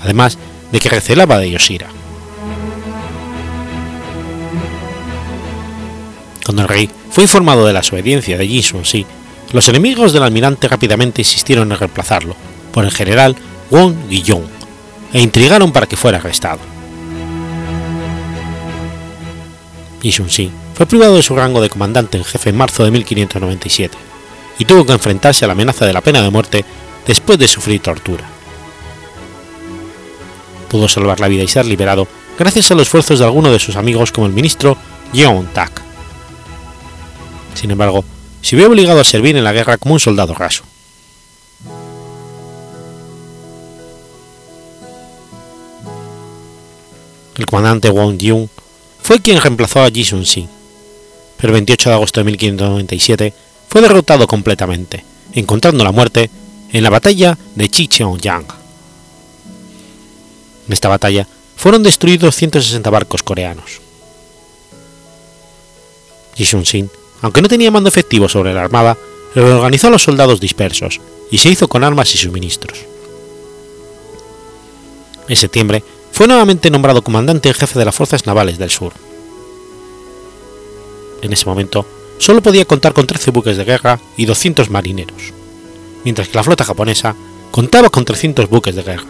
[0.03, 0.38] además
[0.72, 1.88] de que recelaba de Yoshira.
[6.44, 9.07] Cuando el rey fue informado de la desobediencia de Ji Sun-si,
[9.53, 12.35] los enemigos del almirante rápidamente insistieron en reemplazarlo
[12.72, 13.37] por el general
[13.70, 14.44] Won Guillon
[15.12, 16.61] e intrigaron para que fuera arrestado.
[20.01, 23.97] Ji Sun-si fue privado de su rango de comandante en jefe en marzo de 1597
[24.59, 26.65] y tuvo que enfrentarse a la amenaza de la pena de muerte
[27.07, 28.25] después de sufrir tortura.
[30.69, 32.07] Pudo salvar la vida y ser liberado
[32.39, 34.77] gracias a los esfuerzos de algunos de sus amigos como el ministro
[35.13, 35.83] Yeon Tak.
[37.55, 38.05] Sin embargo,
[38.41, 40.65] se vio obligado a servir en la guerra como un soldado raso.
[47.37, 48.49] El comandante Wang Yun
[49.03, 50.62] fue quien reemplazó a Ji Sun-si, pero
[51.42, 53.35] el 28 de agosto de 1597
[53.68, 56.31] fue derrotado completamente, encontrando la muerte
[56.72, 58.46] en la batalla de Chicheong-yang.
[60.66, 61.26] En esta batalla
[61.57, 63.81] fueron destruidos 160 barcos coreanos.
[66.37, 66.90] Sun-sin
[67.22, 68.98] aunque no tenía mando efectivo sobre la armada,
[69.35, 71.00] reorganizó a los soldados dispersos
[71.31, 72.78] y se hizo con armas y suministros.
[75.28, 78.92] En septiembre fue nuevamente nombrado comandante en jefe de las fuerzas navales del sur.
[81.23, 81.87] En ese momento
[82.19, 85.33] solo podía contar con 13 buques de guerra y 200 marineros,
[86.05, 87.15] mientras que la flota japonesa
[87.51, 89.07] contaba con 300 buques de guerra.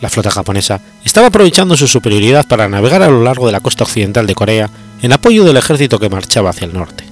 [0.00, 3.84] La flota japonesa estaba aprovechando su superioridad para navegar a lo largo de la costa
[3.84, 7.04] occidental de Corea en apoyo del ejército que marchaba hacia el norte.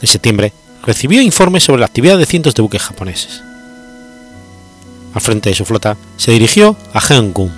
[0.00, 0.52] En septiembre
[0.84, 3.42] recibió informes sobre la actividad de cientos de buques japoneses.
[5.14, 7.50] Al frente de su flota se dirigió a Heung-gun.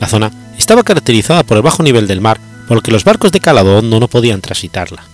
[0.00, 3.32] La zona estaba caracterizada por el bajo nivel del mar, por lo que los barcos
[3.32, 5.04] de calado hondo no podían transitarla.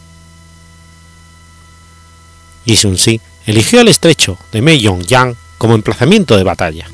[2.64, 6.86] Yi Sun-si eligió el estrecho de Meiyong-yang como emplazamiento de batalla.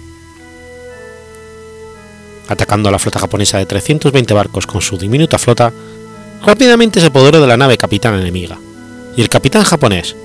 [2.48, 5.72] Atacando a la flota japonesa de 320 barcos con su diminuta flota,
[6.44, 8.58] rápidamente se apoderó de la nave capitana enemiga,
[9.16, 10.16] y el capitán japonés,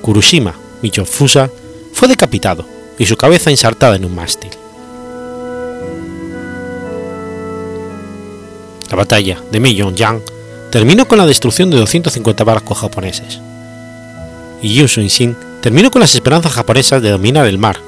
[0.00, 1.50] Kurushima Michofusa,
[1.92, 4.50] fue decapitado y su cabeza insertada en un mástil.
[8.90, 10.20] La batalla de Meiyong-yang
[10.70, 13.40] terminó con la destrucción de 250 barcos japoneses,
[14.62, 17.78] y Yu Sun-sin terminó con las esperanzas japonesas de dominar el mar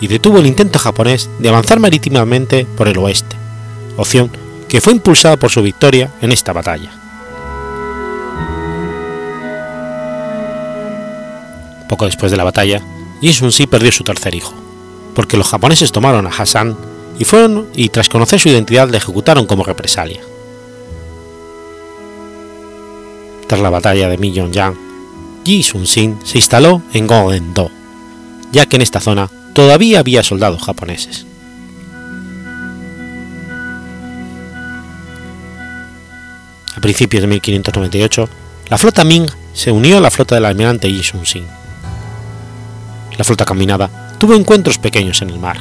[0.00, 3.36] y detuvo el intento japonés de avanzar marítimamente por el oeste,
[3.96, 4.30] opción
[4.68, 6.90] que fue impulsada por su victoria en esta batalla.
[11.88, 12.80] Poco después de la batalla,
[13.22, 14.52] Yi Sun-si perdió su tercer hijo,
[15.14, 16.76] porque los japoneses tomaron a Hassan
[17.20, 20.20] y fueron y tras conocer su identidad le ejecutaron como represalia.
[23.46, 24.74] Tras la batalla de Myeong-yang,
[25.44, 27.70] Yi Sun-sin se instaló en Goen-do,
[28.50, 31.24] ya que en esta zona todavía había soldados japoneses.
[36.74, 38.28] A principios de 1598,
[38.68, 41.61] la flota Ming se unió a la flota del almirante Yi Sun-sin.
[43.18, 45.58] La flota combinada tuvo encuentros pequeños en el mar.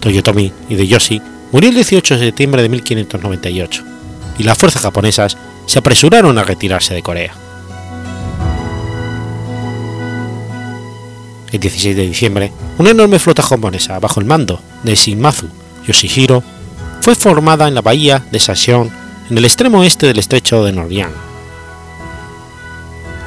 [0.00, 3.82] Toyotomi Hideyoshi murió el 18 de septiembre de 1598
[4.38, 7.34] y las fuerzas japonesas se apresuraron a retirarse de Corea.
[11.52, 15.46] El 16 de diciembre, una enorme flota japonesa bajo el mando de Shimazu
[15.86, 16.42] Yoshihiro
[17.00, 18.90] fue formada en la bahía de Sashion
[19.30, 21.33] en el extremo oeste del estrecho de Norian.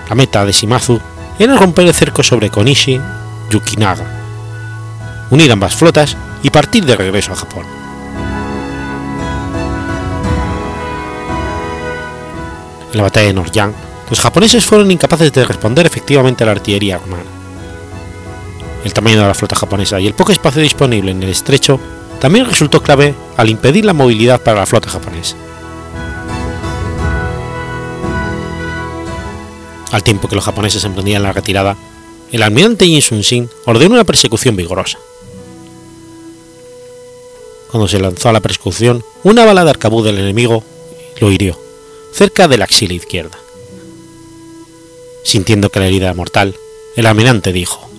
[0.10, 1.00] La meta de Shimazu
[1.38, 3.00] era romper el cerco sobre Konishi
[3.50, 4.06] Yukinaga,
[5.30, 7.65] unir ambas flotas y partir de regreso a Japón.
[12.91, 13.74] En la batalla de Noryang,
[14.10, 17.24] los japoneses fueron incapaces de responder efectivamente a la artillería alemana.
[18.86, 21.80] El tamaño de la flota japonesa y el poco espacio disponible en el estrecho
[22.22, 25.36] también resultó clave al impedir la movilidad para la flota japonesa.
[29.91, 31.78] Al tiempo que los japoneses emprendían la retirada,
[32.32, 35.00] el almirante Yin Sun-sin ordenó una persecución vigorosa.
[37.71, 40.63] Cuando se lanzó a la persecución, una bala de arcabuz del enemigo
[41.19, 41.60] lo hirió,
[42.13, 43.38] cerca de la axila izquierda.
[45.23, 46.56] Sintiendo que la herida era mortal,
[46.95, 47.89] el almirante dijo: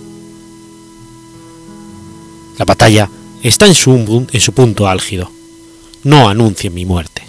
[2.59, 3.11] La batalla
[3.43, 5.31] está en su, en su punto álgido.
[6.05, 7.23] No anuncien mi muerte.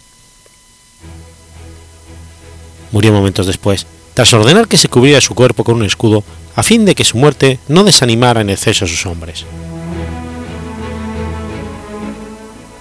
[2.92, 3.86] Murió momentos después,
[4.20, 6.26] tras ordenar que se cubriera su cuerpo con un escudo
[6.58, 9.46] a fin de que su muerte no desanimara en exceso a sus hombres.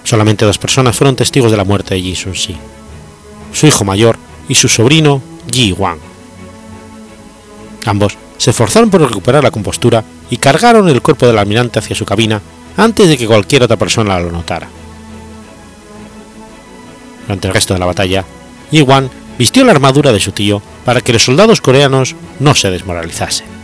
[0.03, 2.57] Solamente dos personas fueron testigos de la muerte de Yi Sun-si,
[3.53, 4.19] su hijo mayor
[4.49, 5.99] y su sobrino Yi Wang.
[7.85, 12.03] Ambos se esforzaron por recuperar la compostura y cargaron el cuerpo del almirante hacia su
[12.03, 12.41] cabina
[12.75, 14.67] antes de que cualquier otra persona lo notara.
[17.21, 18.25] Durante el resto de la batalla,
[18.71, 19.09] Yi Wang
[19.39, 23.58] vistió la armadura de su tío para que los soldados coreanos no se desmoralizasen.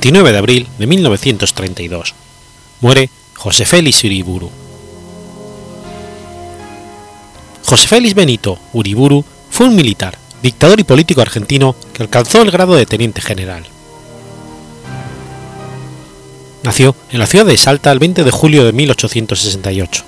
[0.00, 2.14] 29 de abril de 1932.
[2.80, 4.50] Muere José Félix Uriburu.
[7.66, 12.76] José Félix Benito Uriburu fue un militar, dictador y político argentino que alcanzó el grado
[12.76, 13.64] de teniente general.
[16.62, 20.02] Nació en la ciudad de Salta el 20 de julio de 1868,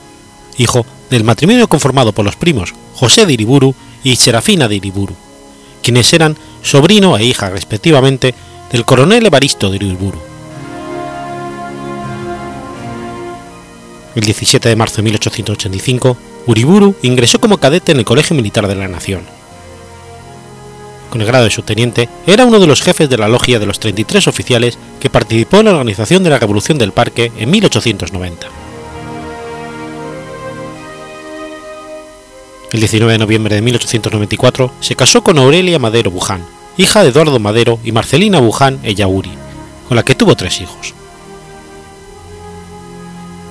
[0.56, 5.14] hijo del matrimonio conformado por los primos José de Iriburu y Serafina de Iriburu,
[5.82, 8.34] quienes eran sobrino e hija respectivamente
[8.72, 10.18] del coronel Evaristo de Iriburu.
[14.14, 16.16] El 17 de marzo de 1885,
[16.46, 19.22] Uriburu ingresó como cadete en el Colegio Militar de la Nación.
[21.10, 23.78] Con el grado de subteniente, era uno de los jefes de la logia de los
[23.78, 28.46] 33 oficiales que participó en la organización de la Revolución del Parque en 1890.
[32.72, 36.42] El 19 de noviembre de 1894 se casó con Aurelia Madero Buján,
[36.76, 39.32] hija de Eduardo Madero y Marcelina Buján Ellauri,
[39.88, 40.94] con la que tuvo tres hijos.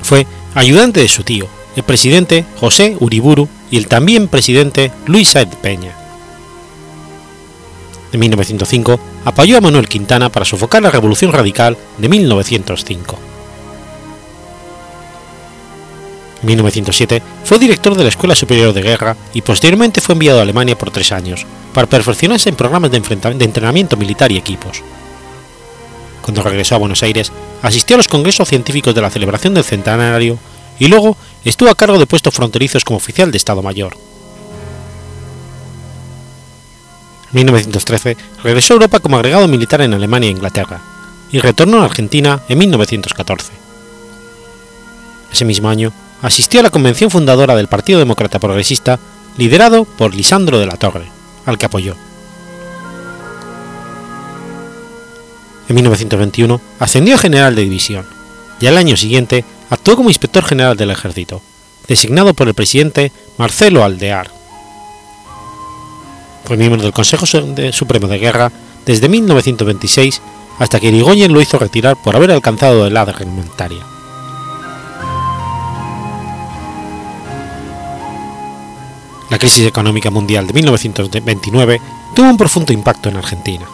[0.02, 5.56] Fue ayudante de su tío, el presidente José Uriburu y el también presidente Luis Saez
[5.56, 5.96] Peña.
[8.12, 13.20] En 1905 apoyó a Manuel Quintana para sofocar la Revolución Radical de 1905.
[16.42, 20.42] En 1907 fue director de la Escuela Superior de Guerra y posteriormente fue enviado a
[20.42, 24.82] Alemania por tres años para perfeccionarse en programas de, entrenamiento militar y equipos.
[26.22, 30.38] Cuando regresó a Buenos Aires, asistió a los congresos científicos de la celebración del centenario
[30.80, 33.98] y luego estuvo a cargo de puestos fronterizos como oficial de Estado Mayor.
[37.32, 40.82] En 1913 regresó a Europa como agregado militar en Alemania e Inglaterra
[41.32, 43.54] y retornó a Argentina en 1914.
[45.32, 49.00] Ese mismo año asistió a la convención fundadora del Partido Demócrata Progresista
[49.38, 51.96] liderado por Lisandro de la Torre, al que apoyó.
[55.70, 58.06] En 1921 ascendió a general de división
[58.60, 61.42] y al año siguiente actuó como inspector general del ejército,
[61.88, 64.30] designado por el presidente Marcelo Aldear.
[66.44, 68.52] Fue miembro del Consejo Supremo de Guerra
[68.86, 70.22] desde 1926
[70.60, 73.91] hasta que Irigoyen lo hizo retirar por haber alcanzado la edad reglamentaria.
[79.32, 81.82] La crisis económica mundial de 1929
[82.14, 83.66] tuvo un profundo impacto en Argentina.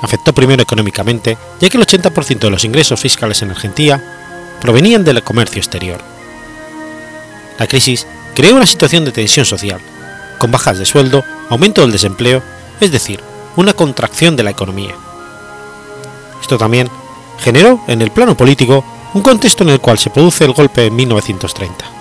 [0.00, 4.02] Afectó primero económicamente, ya que el 80% de los ingresos fiscales en Argentina
[4.58, 6.00] provenían del comercio exterior.
[7.58, 9.82] La crisis creó una situación de tensión social,
[10.38, 12.42] con bajas de sueldo, aumento del desempleo,
[12.80, 13.20] es decir,
[13.56, 14.94] una contracción de la economía.
[16.40, 16.88] Esto también
[17.38, 18.82] generó en el plano político
[19.12, 21.99] un contexto en el cual se produce el golpe en 1930.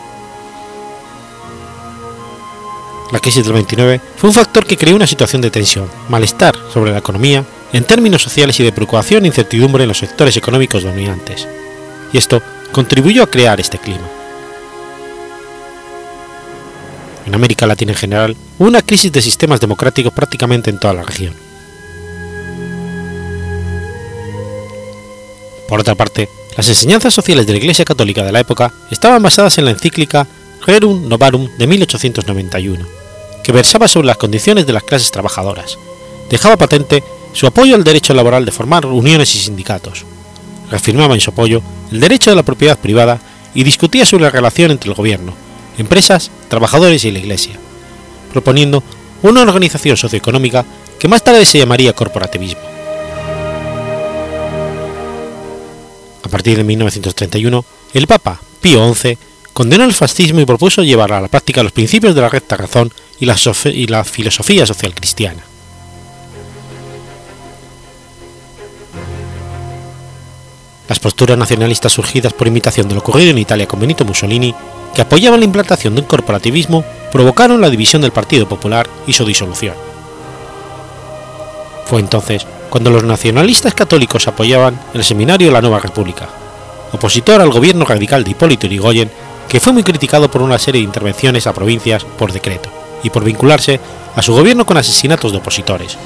[3.12, 6.92] La crisis del 29 fue un factor que creó una situación de tensión, malestar sobre
[6.92, 7.44] la economía
[7.74, 11.48] en términos sociales y de preocupación e incertidumbre en los sectores económicos dominantes,
[12.14, 12.42] y esto
[12.72, 14.08] contribuyó a crear este clima.
[17.26, 21.04] En América Latina en general hubo una crisis de sistemas democráticos prácticamente en toda la
[21.04, 21.34] región.
[25.68, 29.58] Por otra parte, las enseñanzas sociales de la Iglesia Católica de la época estaban basadas
[29.58, 30.28] en la encíclica
[30.66, 32.99] Rerum Novarum de 1891,
[33.50, 35.80] que versaba sobre las condiciones de las clases trabajadoras,
[36.30, 40.06] dejaba patente su apoyo al derecho laboral de formar uniones y sindicatos,
[40.70, 43.20] reafirmaba en su apoyo el derecho de la propiedad privada
[43.56, 45.34] y discutía sobre la relación entre el gobierno,
[45.80, 47.58] empresas, trabajadores y la Iglesia,
[48.32, 48.84] proponiendo
[49.24, 50.64] una organización socioeconómica
[51.00, 52.62] que más tarde se llamaría corporativismo.
[56.22, 59.18] A partir de 1931, el Papa Pío XI
[59.60, 62.94] condenó el fascismo y propuso llevar a la práctica los principios de la recta razón
[63.20, 65.44] y la, filosofía social cristiana.
[70.88, 74.56] Las posturas nacionalistas surgidas por imitación de lo ocurrido en Italia con Benito Mussolini,
[74.96, 79.76] que apoyaban la implantación del corporativismo, provocaron la división del Partido Popular y su disolución.
[81.86, 86.30] Fue entonces cuando los nacionalistas católicos apoyaban el seminario La Nueva República,
[86.94, 89.12] opositor al gobierno radical de Hipólito Yrigoyen,
[89.50, 92.70] que fue muy criticado por una serie de intervenciones a provincias por decreto
[93.04, 93.80] y por vincularse
[94.16, 95.98] a su gobierno con asesinatos de opositores,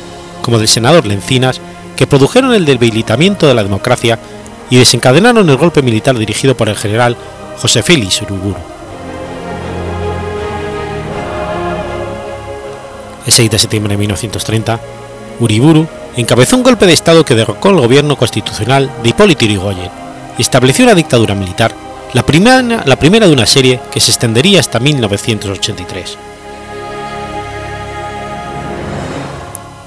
[0.41, 1.59] como del senador Lencinas,
[1.97, 4.17] que produjeron el debilitamiento de la democracia
[4.69, 7.17] y desencadenaron el golpe militar dirigido por el general
[7.61, 8.55] José Félix Uriburu.
[13.25, 14.79] El 6 de septiembre de 1930,
[15.39, 19.91] Uriburu encabezó un golpe de Estado que derrocó el gobierno constitucional de Hipólito Yrigoyen
[20.37, 21.73] y estableció una dictadura militar,
[22.13, 26.17] la primera, de una serie que se extendería hasta 1983.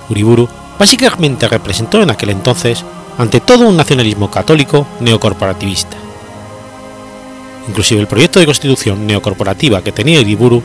[0.09, 0.49] Uriburu
[0.79, 2.85] básicamente representó en aquel entonces,
[3.19, 5.97] ante todo, un nacionalismo católico neocorporativista.
[7.69, 10.63] Inclusive el proyecto de constitución neocorporativa que tenía Iriburu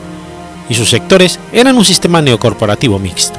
[0.68, 3.38] y sus sectores eran un sistema neocorporativo mixto.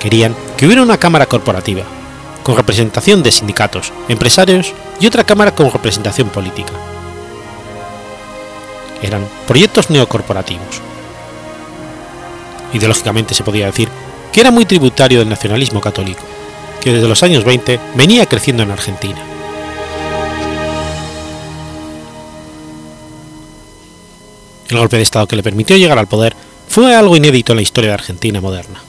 [0.00, 1.82] Querían que hubiera una cámara corporativa,
[2.44, 6.72] con representación de sindicatos, empresarios y otra cámara con representación política.
[9.02, 10.80] Eran proyectos neocorporativos.
[12.74, 13.88] Ideológicamente se podía decir
[14.30, 16.22] que era muy tributario del nacionalismo católico,
[16.80, 19.18] que desde los años 20 venía creciendo en Argentina.
[24.68, 26.34] El golpe de Estado que le permitió llegar al poder
[26.68, 28.80] fue algo inédito en la historia de Argentina moderna.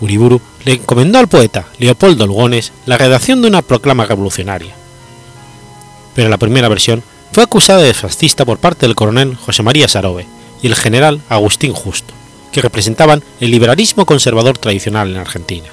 [0.00, 4.74] Uriburu le encomendó al poeta Leopoldo Lugones la redacción de una proclama revolucionaria.
[6.14, 7.02] Pero la primera versión
[7.32, 10.26] fue acusada de fascista por parte del coronel José María Sarobe
[10.62, 12.12] y el general Agustín Justo,
[12.52, 15.68] que representaban el liberalismo conservador tradicional en Argentina.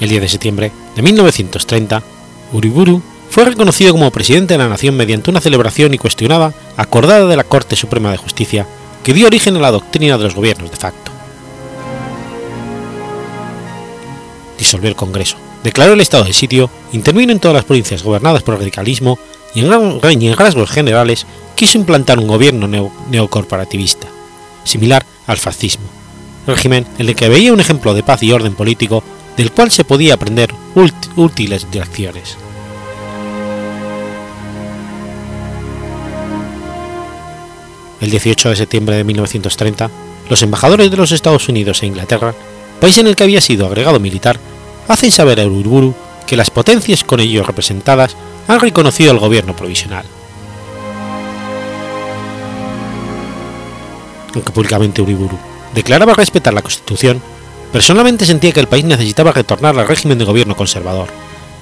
[0.00, 2.02] El 10 de septiembre de 1930,
[2.52, 7.36] Uriburu fue reconocido como presidente de la nación mediante una celebración y cuestionada acordada de
[7.36, 8.66] la Corte Suprema de Justicia
[9.02, 11.10] que dio origen a la doctrina de los gobiernos de facto.
[14.58, 18.54] Disolvió el Congreso, declaró el estado de sitio, intervino en todas las provincias gobernadas por
[18.54, 19.18] el radicalismo
[19.54, 22.68] y en, rasgos generales quiso implantar un gobierno
[23.10, 24.06] neocorporativista,
[24.64, 25.86] similar al fascismo,
[26.46, 29.02] régimen en el que veía un ejemplo de paz y orden político
[29.36, 30.54] del cual se podía aprender
[31.16, 32.36] útiles direcciones.
[38.00, 39.90] El 18 de septiembre de 1930,
[40.28, 42.34] los embajadores de los Estados Unidos e Inglaterra,
[42.80, 44.38] país en el que había sido agregado militar,
[44.88, 45.94] hacen saber a Uriburu
[46.26, 48.16] que las potencias con ellos representadas
[48.48, 50.04] han reconocido al gobierno provisional.
[54.34, 55.38] Aunque públicamente Uriburu
[55.74, 57.20] declaraba respetar la Constitución,
[57.72, 61.08] personalmente sentía que el país necesitaba retornar al régimen de gobierno conservador,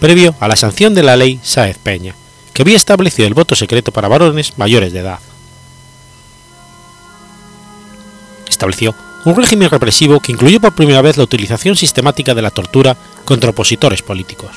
[0.01, 2.15] previo a la sanción de la ley Sáez Peña,
[2.53, 5.19] que había establecido el voto secreto para varones mayores de edad.
[8.59, 8.93] Estableció
[9.25, 13.51] un régimen represivo que incluyó por primera vez la utilización sistemática de la tortura contra
[13.51, 14.51] opositores políticos,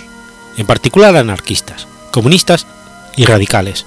[0.57, 2.65] en particular anarquistas, comunistas
[3.15, 3.85] y radicales,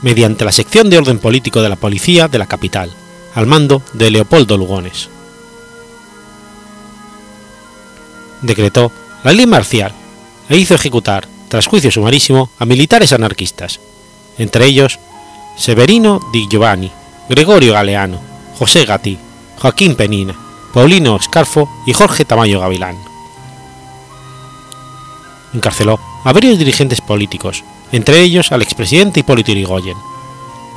[0.00, 2.90] mediante la sección de orden político de la policía de la capital,
[3.34, 5.10] al mando de Leopoldo Lugones.
[8.40, 8.90] Decretó
[9.22, 9.92] la ley marcial
[10.48, 13.80] e hizo ejecutar, tras juicio sumarísimo, a militares anarquistas,
[14.38, 14.98] entre ellos
[15.58, 16.90] Severino Di Giovanni,
[17.28, 18.18] Gregorio Galeano,
[18.58, 19.18] José Gatti,
[19.62, 20.34] Joaquín Penina,
[20.74, 22.96] Paulino Escarfo y Jorge Tamayo Gavilán.
[25.54, 29.96] Encarceló a varios dirigentes políticos, entre ellos al expresidente Hipólito Yrigoyen.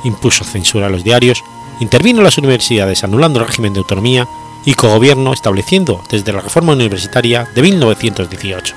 [0.04, 1.42] Impuso censura a los diarios,
[1.80, 4.28] intervino en las universidades anulando el régimen de autonomía
[4.64, 8.76] y cogobierno estableciendo desde la reforma universitaria de 1918.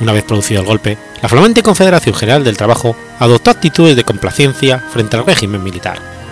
[0.00, 4.78] Una vez producido el golpe, la flamante Confederación General del Trabajo adoptó actitudes de complacencia
[4.92, 6.23] frente al régimen militar.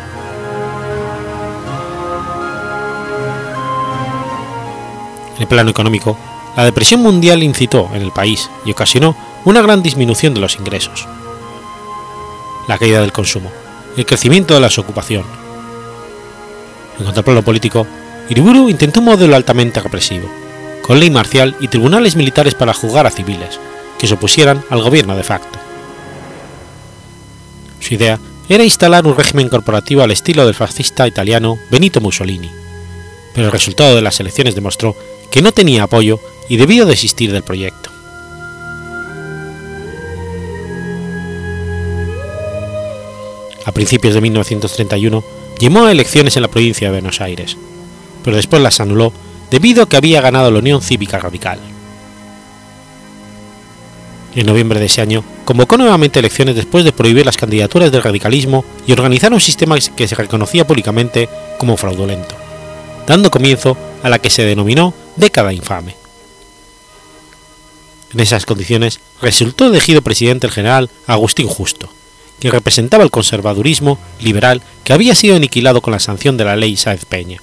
[5.42, 6.16] El plano económico,
[6.56, 11.06] la depresión mundial incitó en el país y ocasionó una gran disminución de los ingresos.
[12.68, 13.50] La caída del consumo,
[13.96, 15.24] el crecimiento de la desocupación.
[16.98, 17.86] En cuanto al plano político,
[18.28, 20.28] Iriburu intentó un modelo altamente represivo,
[20.82, 23.58] con ley marcial y tribunales militares para juzgar a civiles,
[23.98, 25.58] que se opusieran al gobierno de facto.
[27.80, 28.18] Su idea
[28.48, 32.50] era instalar un régimen corporativo al estilo del fascista italiano Benito Mussolini,
[33.34, 34.94] pero el resultado de las elecciones demostró
[35.32, 37.90] que no tenía apoyo y debió desistir del proyecto.
[43.64, 45.24] A principios de 1931
[45.58, 47.56] llamó a elecciones en la provincia de Buenos Aires,
[48.22, 49.12] pero después las anuló
[49.50, 51.58] debido a que había ganado la Unión Cívica Radical.
[54.34, 58.64] En noviembre de ese año convocó nuevamente elecciones después de prohibir las candidaturas del radicalismo
[58.86, 61.28] y organizar un sistema que se reconocía públicamente
[61.58, 62.34] como fraudulento,
[63.06, 65.96] dando comienzo a la que se denominó década infame.
[68.12, 71.88] En esas condiciones resultó elegido presidente el general Agustín Justo,
[72.40, 76.76] que representaba el conservadurismo liberal que había sido aniquilado con la sanción de la ley
[76.76, 77.40] Sáez Peña.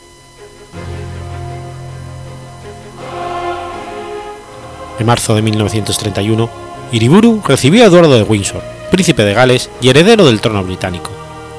[5.00, 6.50] En marzo de 1931,
[6.92, 11.10] Iriburu recibió a Eduardo de Windsor, príncipe de Gales y heredero del trono británico,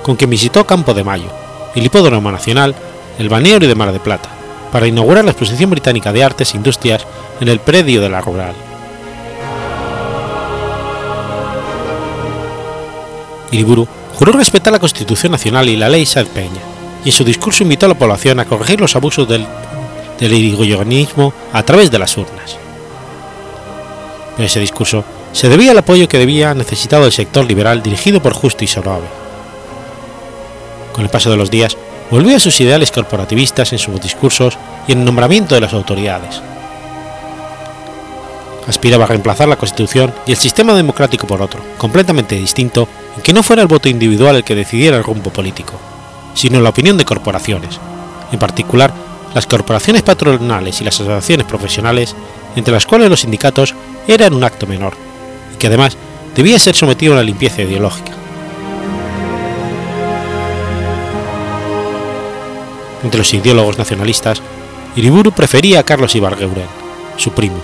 [0.03, 1.33] con quien visitó Campo de Mayo,
[1.75, 2.75] el hipódromo nacional,
[3.19, 4.29] el balneario de Mar de Plata,
[4.73, 7.07] para inaugurar la Exposición Británica de Artes e Industrias
[7.41, 8.55] en el predio de la Rural.
[13.51, 16.61] Iriburu juró respetar la Constitución Nacional y la ley Sáenz Peña,
[17.05, 19.47] y en su discurso invitó a la población a corregir los abusos del,
[20.19, 22.57] del irigoyenismo a través de las urnas.
[24.39, 28.65] Ese discurso se debía al apoyo que debía necesitado el sector liberal dirigido por Justo
[28.65, 29.07] y Sorove.
[30.93, 31.77] Con el paso de los días,
[32.11, 34.59] volvió a sus ideales corporativistas en sus discursos
[34.89, 36.43] y en el nombramiento de las autoridades.
[38.67, 43.33] Aspiraba a reemplazar la Constitución y el sistema democrático por otro, completamente distinto, en que
[43.33, 45.75] no fuera el voto individual el que decidiera el rumbo político,
[46.35, 47.81] sino la opinión de corporaciones,
[48.33, 48.93] en particular
[49.35, 52.17] las corporaciones patronales y las asociaciones profesionales,
[52.57, 53.75] entre las cuales los sindicatos
[54.09, 54.95] eran un acto menor,
[55.55, 55.97] y que además
[56.35, 58.20] debía ser sometido a una limpieza ideológica.
[63.03, 64.43] Entre los ideólogos nacionalistas,
[64.97, 66.67] Iriburu prefería a Carlos Ibarguren,
[67.17, 67.61] su primo,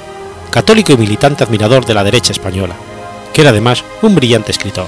[0.50, 2.76] católico y militante admirador de la derecha española,
[3.32, 4.86] que era además un brillante escritor.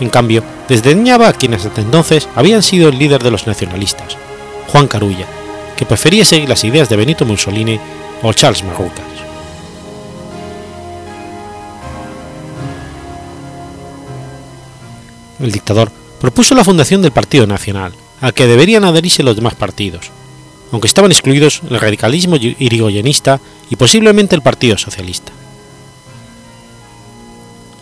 [0.00, 4.16] En cambio, desdeñaba a quienes hasta entonces habían sido el líder de los nacionalistas,
[4.68, 5.26] Juan Carulla,
[5.76, 7.78] que prefería seguir las ideas de Benito Mussolini
[8.22, 9.04] o Charles Marrucas.
[15.40, 17.92] El dictador propuso la fundación del Partido Nacional,
[18.24, 20.10] al que deberían adherirse los demás partidos,
[20.72, 25.30] aunque estaban excluidos el radicalismo irigoyenista y posiblemente el Partido Socialista.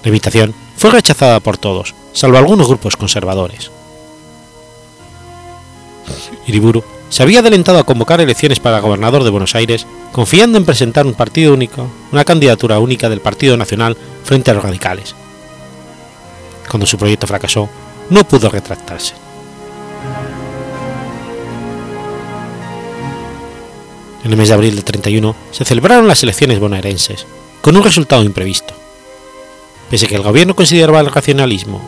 [0.02, 3.70] La invitación fue rechazada por todos, salvo algunos grupos conservadores.
[6.48, 11.06] Iriburu se había adelantado a convocar elecciones para gobernador de Buenos Aires, confiando en presentar
[11.06, 15.14] un partido único, una candidatura única del Partido Nacional frente a los radicales.
[16.68, 17.68] Cuando su proyecto fracasó,
[18.10, 19.14] no pudo retractarse.
[24.24, 27.26] En el mes de abril del 31 se celebraron las elecciones bonaerenses,
[27.60, 28.74] con un resultado imprevisto.
[29.90, 31.80] Pese a que el gobierno consideraba el racionalismo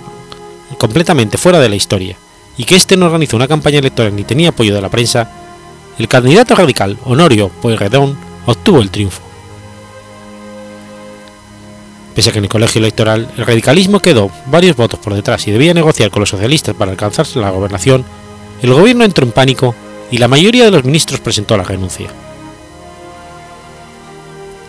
[0.78, 2.16] completamente fuera de la historia
[2.56, 5.30] y que éste no organizó una campaña electoral ni tenía apoyo de la prensa,
[5.98, 8.16] el candidato radical Honorio Pueyrredón
[8.46, 9.22] obtuvo el triunfo.
[12.14, 15.50] Pese a que en el colegio electoral el radicalismo quedó varios votos por detrás y
[15.50, 18.04] debía negociar con los socialistas para alcanzarse la gobernación,
[18.62, 19.74] el gobierno entró en pánico
[20.10, 22.10] y la mayoría de los ministros presentó la renuncia.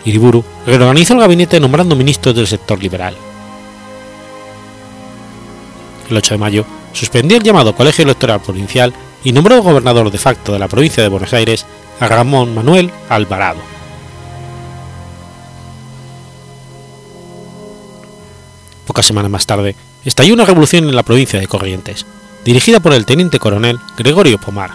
[0.06, 3.16] Iriburu reorganizó el gabinete nombrando ministros del sector liberal.
[6.08, 8.94] El 8 de mayo suspendió el llamado Colegio Electoral Provincial
[9.24, 11.66] y nombró gobernador de facto de la provincia de Buenos Aires
[11.98, 13.58] a Ramón Manuel Alvarado.
[18.86, 22.06] Pocas semanas más tarde, estalló una revolución en la provincia de Corrientes,
[22.44, 24.70] dirigida por el teniente coronel Gregorio Pomar.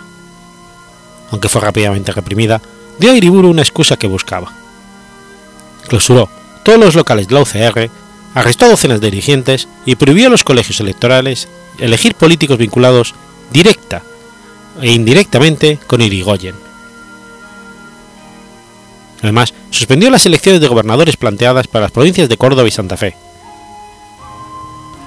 [1.31, 2.61] Aunque fue rápidamente reprimida,
[2.99, 4.60] dio a Iriburu una excusa que buscaba.
[5.91, 6.29] Clausuró
[6.63, 7.89] todos los locales de la UCR,
[8.33, 13.13] arrestó a docenas de dirigentes y prohibió a los colegios electorales elegir políticos vinculados
[13.51, 14.01] directa
[14.81, 16.55] e indirectamente con Irigoyen.
[19.21, 23.17] Además, suspendió las elecciones de gobernadores planteadas para las provincias de Córdoba y Santa Fe.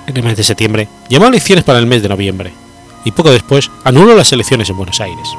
[0.07, 2.53] En el mes de septiembre llamó a elecciones para el mes de noviembre,
[3.07, 5.31] y poco después anuló las elecciones en Buenos Aires.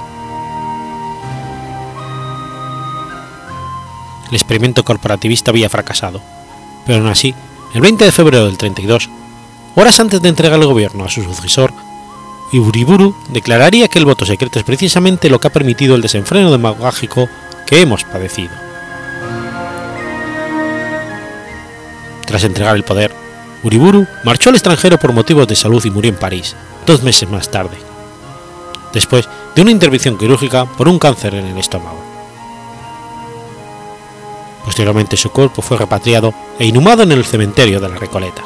[4.30, 6.22] El experimento corporativista había fracasado,
[6.86, 7.36] pero aún así,
[7.74, 9.10] el 20 de febrero del 32,
[9.76, 11.74] horas antes de entregar el gobierno a su sucesor,
[12.52, 17.28] Iburiburu declararía que el voto secreto es precisamente lo que ha permitido el desenfreno demagógico
[17.68, 18.52] que hemos padecido.
[22.26, 23.14] Tras entregar el poder,
[23.64, 26.56] Uriburu marchó al extranjero por motivos de salud y murió en París,
[26.86, 27.78] dos meses más tarde,
[28.94, 32.15] después de una intervención quirúrgica por un cáncer en el estómago.
[34.66, 38.44] Posteriormente su cuerpo fue repatriado e inhumado en el cementerio de la Recoleta.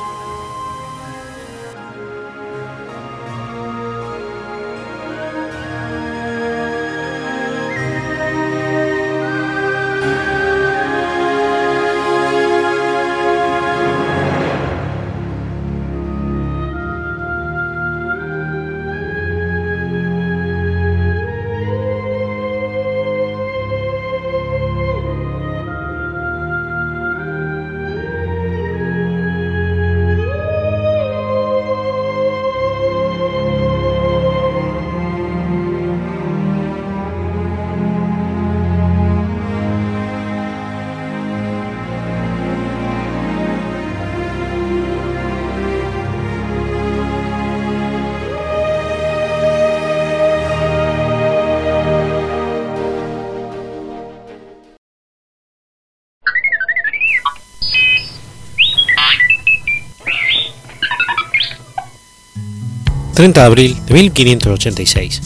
[63.19, 65.21] 30 de abril de 1586.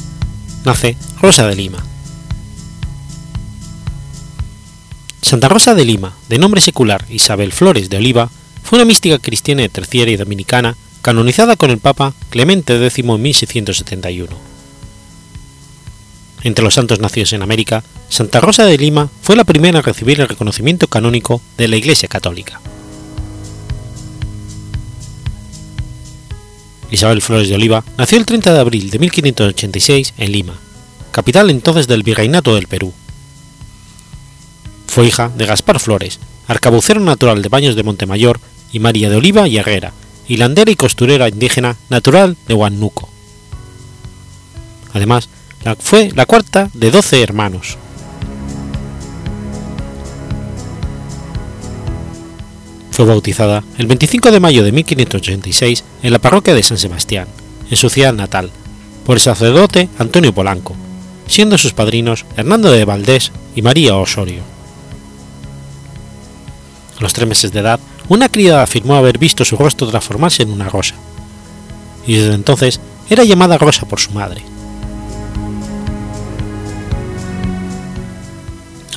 [0.66, 1.86] Nace Rosa de Lima.
[5.22, 8.32] Santa Rosa de Lima, de nombre secular Isabel Flores de Oliva,
[8.64, 14.36] fue una mística cristiana terciaria y dominicana canonizada con el Papa Clemente X en 1671.
[16.42, 20.20] Entre los santos nacidos en América, Santa Rosa de Lima fue la primera en recibir
[20.20, 22.60] el reconocimiento canónico de la Iglesia Católica.
[26.94, 30.54] Isabel Flores de Oliva nació el 30 de abril de 1586 en Lima,
[31.12, 32.94] capital entonces del Virreinato del Perú.
[34.86, 38.40] Fue hija de Gaspar Flores, arcabucero natural de Baños de Montemayor,
[38.72, 39.92] y María de Oliva y Herrera,
[40.28, 43.10] hilandera y costurera indígena natural de Huánuco.
[44.94, 45.30] Además,
[45.80, 47.78] fue la cuarta de doce hermanos.
[52.92, 57.28] Fue bautizada el 25 de mayo de 1586 en la parroquia de San Sebastián,
[57.72, 58.52] en su ciudad natal,
[59.06, 60.76] por el sacerdote Antonio Polanco,
[61.28, 64.42] siendo sus padrinos Hernando de Valdés y María Osorio.
[67.00, 67.80] A los tres meses de edad,
[68.10, 70.96] una criada afirmó haber visto su rostro transformarse en una rosa,
[72.06, 74.44] y desde entonces era llamada Rosa por su madre.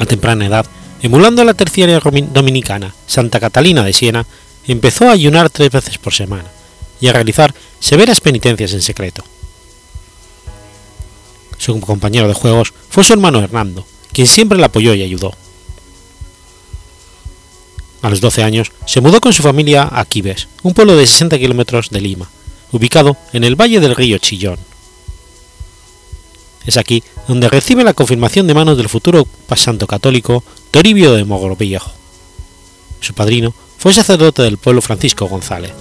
[0.01, 0.67] A temprana edad,
[1.03, 4.27] emulando a la terciaria dominicana Santa Catalina de Siena,
[4.67, 6.56] empezó a ayunar tres veces por semana
[7.01, 9.25] y a realizar severas penitencias en secreto.
[11.59, 15.35] Su compañero de juegos fue su hermano Hernando, quien siempre la apoyó y ayudó.
[18.03, 21.39] A los 12 años se mudó con su familia a Quibes, un pueblo de 60
[21.39, 22.31] kilómetros de Lima,
[22.73, 24.59] ubicado en el valle del río Chillón.
[26.67, 29.27] Es aquí donde recibe la confirmación de manos del futuro
[29.57, 31.93] santo católico Toribio de Mogrovejo.
[33.01, 35.73] Su padrino fue sacerdote del pueblo Francisco González.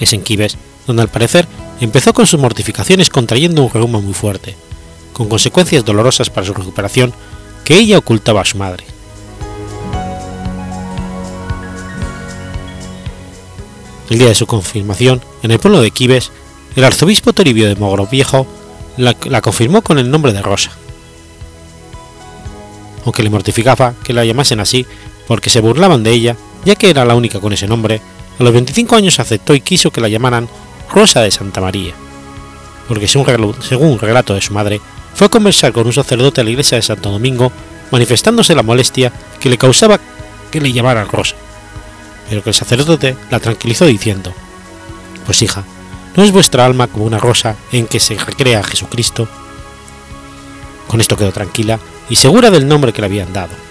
[0.00, 1.46] Es en Quibes donde al parecer
[1.80, 4.56] empezó con sus mortificaciones contrayendo un reuma muy fuerte,
[5.12, 7.12] con consecuencias dolorosas para su recuperación
[7.64, 8.84] que ella ocultaba a su madre.
[14.08, 16.30] El día de su confirmación, en el pueblo de Quibes,
[16.76, 18.46] el arzobispo Toribio de Mogrovejo
[18.96, 20.70] la, la confirmó con el nombre de Rosa.
[23.04, 24.86] Aunque le mortificaba que la llamasen así
[25.26, 28.00] porque se burlaban de ella, ya que era la única con ese nombre,
[28.38, 30.48] a los 25 años aceptó y quiso que la llamaran
[30.92, 31.94] Rosa de Santa María,
[32.88, 33.26] porque según
[33.80, 34.80] un relato de su madre,
[35.14, 37.50] fue a conversar con un sacerdote a la iglesia de Santo Domingo,
[37.90, 39.98] manifestándose la molestia que le causaba
[40.50, 41.36] que le llamaran Rosa,
[42.28, 44.32] pero que el sacerdote la tranquilizó diciendo,
[45.24, 45.64] Pues hija,
[46.16, 49.28] ¿no es vuestra alma como una rosa en que se recrea Jesucristo?
[50.86, 53.65] Con esto quedó tranquila y segura del nombre que le habían dado.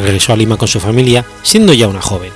[0.00, 2.32] Regresó a Lima con su familia, siendo ya una joven.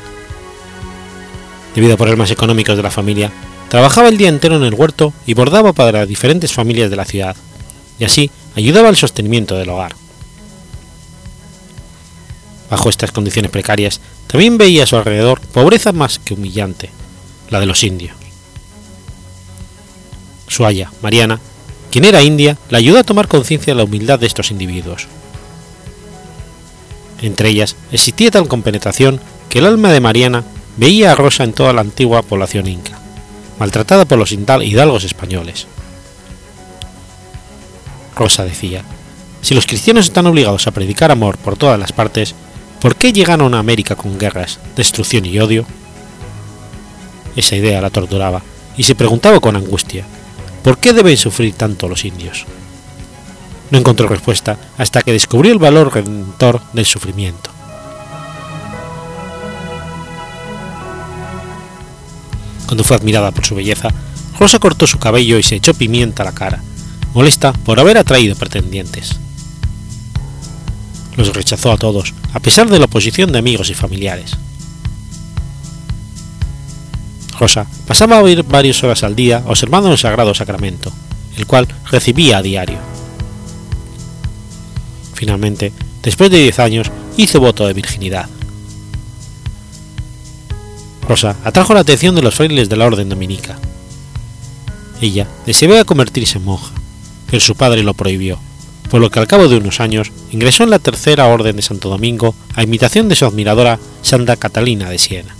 [1.74, 3.32] Debido a problemas económicos de la familia,
[3.68, 7.36] trabajaba el día entero en el huerto y bordaba para diferentes familias de la ciudad,
[7.98, 9.96] y así ayudaba al sostenimiento del hogar.
[12.70, 16.90] Bajo estas condiciones precarias, también veía a su alrededor pobreza más que humillante,
[17.50, 18.14] la de los indios.
[20.48, 21.40] Su aya, Mariana,
[21.90, 25.08] quien era india, la ayudó a tomar conciencia de la humildad de estos individuos.
[27.24, 29.18] Entre ellas existía tal compenetración
[29.48, 30.44] que el alma de Mariana
[30.76, 32.98] veía a Rosa en toda la antigua población inca,
[33.58, 35.66] maltratada por los hidalgos españoles.
[38.14, 38.84] Rosa decía,
[39.40, 42.34] si los cristianos están obligados a predicar amor por todas las partes,
[42.78, 45.64] ¿por qué llegaron a América con guerras, destrucción y odio?
[47.36, 48.42] Esa idea la torturaba
[48.76, 50.04] y se preguntaba con angustia,
[50.62, 52.44] ¿por qué deben sufrir tanto los indios?
[53.74, 57.50] No encontró respuesta hasta que descubrió el valor redentor del sufrimiento.
[62.66, 63.88] Cuando fue admirada por su belleza,
[64.38, 66.62] Rosa cortó su cabello y se echó pimienta a la cara,
[67.14, 69.18] molesta por haber atraído pretendientes
[71.16, 74.36] los rechazó a todos, a pesar de la oposición de amigos y familiares.
[77.40, 80.92] Rosa pasaba a oír varias horas al día observando el Sagrado Sacramento,
[81.36, 82.78] el cual recibía a diario.
[85.14, 88.28] Finalmente, después de 10 años, hizo voto de virginidad.
[91.08, 93.58] Rosa atrajo la atención de los frailes de la orden dominica.
[95.00, 96.72] Ella deseaba convertirse en monja,
[97.26, 98.38] pero su padre lo prohibió,
[98.90, 101.88] por lo que al cabo de unos años ingresó en la Tercera Orden de Santo
[101.88, 105.36] Domingo a imitación de su admiradora Santa Catalina de Siena.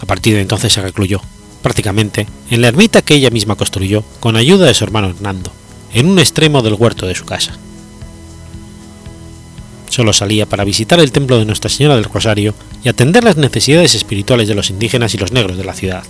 [0.00, 1.20] A partir de entonces se recluyó,
[1.62, 5.52] prácticamente, en la ermita que ella misma construyó con ayuda de su hermano Hernando,
[5.92, 7.58] en un extremo del huerto de su casa.
[9.88, 12.54] Solo salía para visitar el templo de Nuestra Señora del Rosario
[12.84, 16.04] y atender las necesidades espirituales de los indígenas y los negros de la ciudad.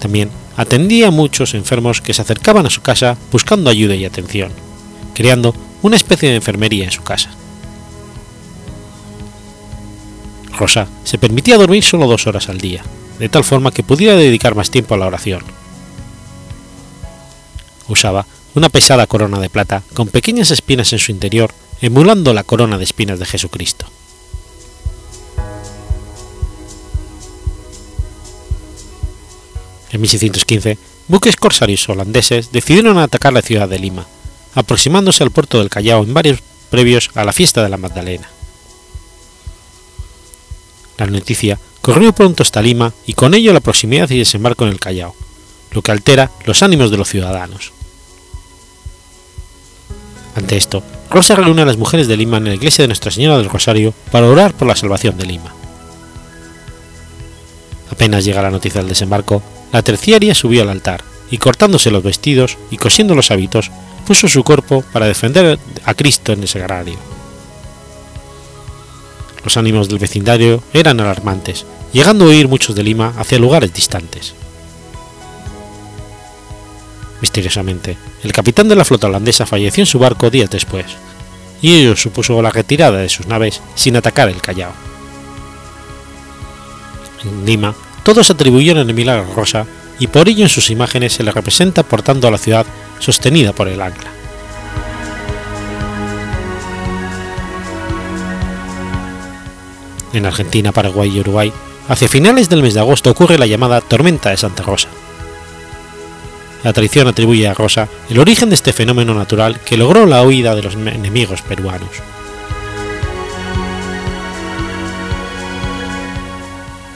[0.00, 4.50] También atendía a muchos enfermos que se acercaban a su casa buscando ayuda y atención,
[5.14, 7.30] creando una especie de enfermería en su casa.
[10.58, 12.82] Rosa se permitía dormir solo dos horas al día,
[13.18, 15.42] de tal forma que pudiera dedicar más tiempo a la oración.
[17.88, 22.78] Usaba una pesada corona de plata con pequeñas espinas en su interior, emulando la corona
[22.78, 23.86] de espinas de Jesucristo.
[29.90, 30.76] En 1615,
[31.08, 34.06] buques corsarios holandeses decidieron atacar la ciudad de Lima,
[34.54, 36.40] aproximándose al puerto del Callao en varios
[36.70, 38.28] previos a la fiesta de la Magdalena.
[40.98, 41.58] La noticia
[41.88, 45.16] corrió pronto hasta Lima y con ello la proximidad y desembarco en el Callao,
[45.70, 47.72] lo que altera los ánimos de los ciudadanos.
[50.34, 53.38] Ante esto, Rosa reúne a las mujeres de Lima en la iglesia de Nuestra Señora
[53.38, 55.54] del Rosario para orar por la salvación de Lima.
[57.90, 62.58] Apenas llega la noticia del desembarco, la terciaria subió al altar y cortándose los vestidos
[62.70, 63.70] y cosiendo los hábitos,
[64.06, 66.98] puso su cuerpo para defender a Cristo en el sagrario.
[69.42, 71.64] Los ánimos del vecindario eran alarmantes,
[71.98, 74.32] llegando a huir muchos de Lima hacia lugares distantes.
[77.20, 80.86] Misteriosamente, el capitán de la flota holandesa falleció en su barco días después,
[81.60, 84.70] y ello supuso la retirada de sus naves sin atacar el Callao.
[87.24, 87.74] En Lima,
[88.04, 89.66] todos atribuyeron el milagro a Rosa
[89.98, 92.64] y por ello en sus imágenes se le representa portando a la ciudad
[93.00, 94.12] sostenida por el ancla.
[100.12, 101.52] En Argentina, Paraguay y Uruguay,
[101.88, 104.88] hacia finales del mes de agosto ocurre la llamada Tormenta de Santa Rosa.
[106.62, 110.54] La tradición atribuye a Rosa el origen de este fenómeno natural que logró la huida
[110.54, 111.88] de los enemigos peruanos.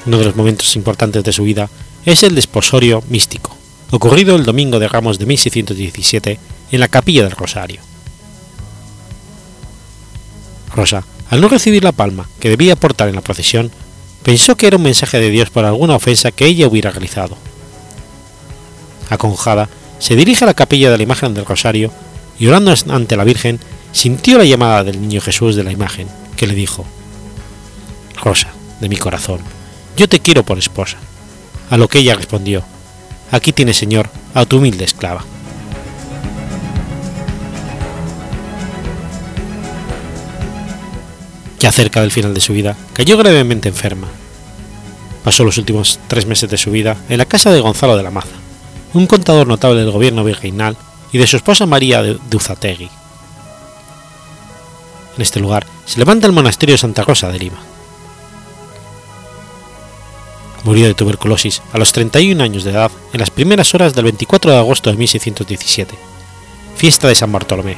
[0.04, 1.70] Uno de los momentos importantes de su vida
[2.04, 3.56] es el desposorio místico,
[3.92, 6.38] ocurrido el domingo de Ramos de 1617
[6.72, 7.80] en la capilla del Rosario.
[10.74, 13.70] Rosa, al no recibir la palma que debía portar en la procesión,
[14.22, 17.36] pensó que era un mensaje de Dios por alguna ofensa que ella hubiera realizado.
[19.10, 19.68] Aconjada,
[19.98, 21.92] se dirige a la capilla de la imagen del Rosario
[22.38, 23.60] y orando ante la Virgen,
[23.92, 26.84] sintió la llamada del niño Jesús de la imagen, que le dijo,
[28.22, 28.48] Rosa,
[28.80, 29.40] de mi corazón,
[29.96, 30.96] yo te quiero por esposa.
[31.70, 32.64] A lo que ella respondió,
[33.30, 35.24] aquí tienes Señor a tu humilde esclava.
[41.62, 44.08] Ya cerca del final de su vida, cayó gravemente enferma.
[45.22, 48.10] Pasó los últimos tres meses de su vida en la casa de Gonzalo de la
[48.10, 48.34] Maza,
[48.94, 50.76] un contador notable del gobierno virreinal
[51.12, 52.90] y de su esposa María de Uzategui.
[55.14, 57.60] En este lugar se levanta el monasterio de Santa Rosa de Lima.
[60.64, 64.50] Murió de tuberculosis a los 31 años de edad en las primeras horas del 24
[64.50, 65.94] de agosto de 1617,
[66.74, 67.76] fiesta de San Bartolomé,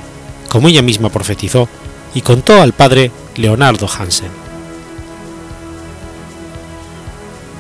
[0.48, 1.68] como ella misma profetizó
[2.14, 4.30] y contó al padre Leonardo Hansen.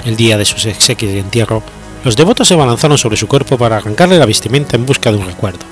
[0.04, 1.62] El día de sus exequias y entierro,
[2.04, 5.26] los devotos se balanzaron sobre su cuerpo para arrancarle la vestimenta en busca de un
[5.26, 5.64] recuerdo,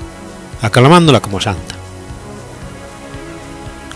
[0.62, 1.76] aclamándola como santa.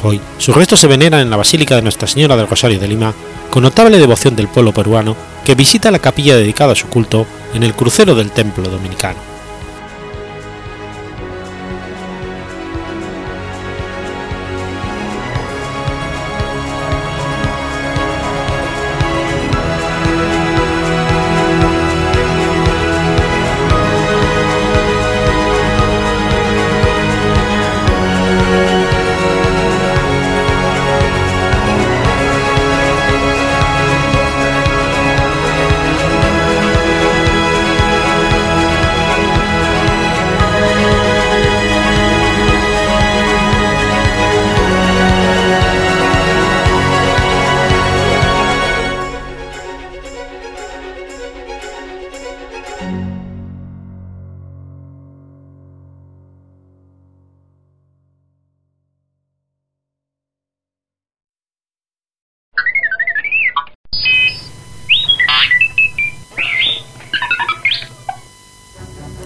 [0.02, 3.14] Hoy, sus restos se veneran en la Basílica de Nuestra Señora del Rosario de Lima,
[3.50, 7.62] con notable devoción del pueblo peruano que visita la capilla dedicada a su culto en
[7.62, 9.35] el crucero del Templo Dominicano.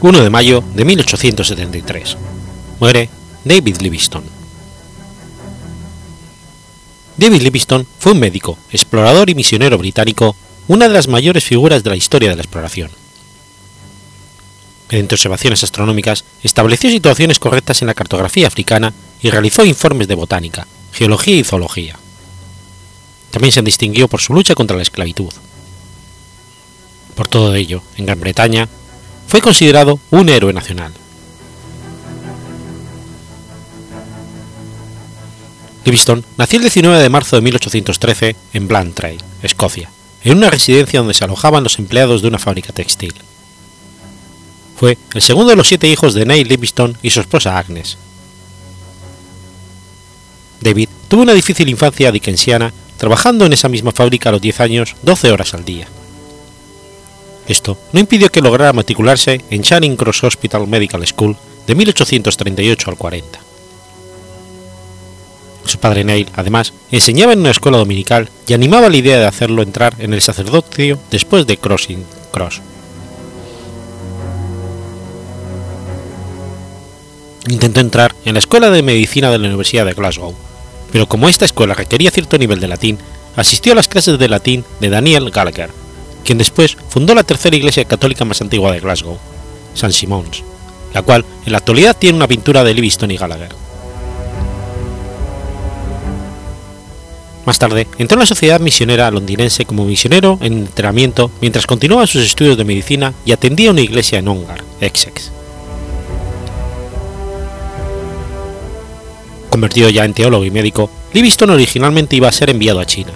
[0.03, 2.17] 1 de mayo de 1873.
[2.81, 3.11] Muere
[3.45, 4.27] David Livingstone.
[7.19, 10.35] David Livingstone fue un médico, explorador y misionero británico,
[10.69, 12.91] una de las mayores figuras de la historia de la exploración.
[14.91, 20.67] Mediante observaciones astronómicas, estableció situaciones correctas en la cartografía africana y realizó informes de botánica,
[20.93, 21.97] geología y zoología.
[23.31, 25.33] También se distinguió por su lucha contra la esclavitud.
[27.15, 28.67] Por todo ello, en Gran Bretaña,
[29.31, 30.93] fue considerado un héroe nacional.
[35.85, 39.89] Livingstone nació el 19 de marzo de 1813 en Blantyre, Escocia,
[40.25, 43.15] en una residencia donde se alojaban los empleados de una fábrica textil.
[44.77, 47.99] Fue el segundo de los siete hijos de Neil Livingstone y su esposa Agnes.
[50.61, 54.97] David tuvo una difícil infancia dickensiana trabajando en esa misma fábrica a los 10 años
[55.03, 55.87] 12 horas al día.
[57.49, 61.37] Esto no impidió que lograra matricularse en Charing Cross Hospital Medical School
[61.67, 63.41] de 1838 al 40.
[65.65, 69.63] Su padre Neil, además, enseñaba en una escuela dominical y animaba la idea de hacerlo
[69.63, 72.61] entrar en el sacerdocio después de Crossing Cross.
[77.49, 80.35] Intentó entrar en la Escuela de Medicina de la Universidad de Glasgow,
[80.93, 82.99] pero como esta escuela requería cierto nivel de latín,
[83.37, 85.71] asistió a las clases de latín de Daniel Gallagher,
[86.31, 89.19] quien después fundó la tercera iglesia católica más antigua de Glasgow,
[89.75, 89.91] St.
[89.91, 90.45] Simons,
[90.95, 93.53] la cual en la actualidad tiene una pintura de Livingstone y Gallagher.
[97.45, 102.23] Más tarde, entró en la Sociedad Misionera Londinense como misionero en entrenamiento mientras continuaba sus
[102.23, 105.33] estudios de medicina y atendía una iglesia en Ongar, Essex.
[109.51, 113.11] Convertido ya en teólogo y médico, Livingstone originalmente iba a ser enviado a China.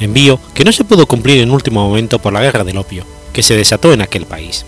[0.00, 3.42] Envío que no se pudo cumplir en último momento por la guerra del opio, que
[3.42, 4.64] se desató en aquel país.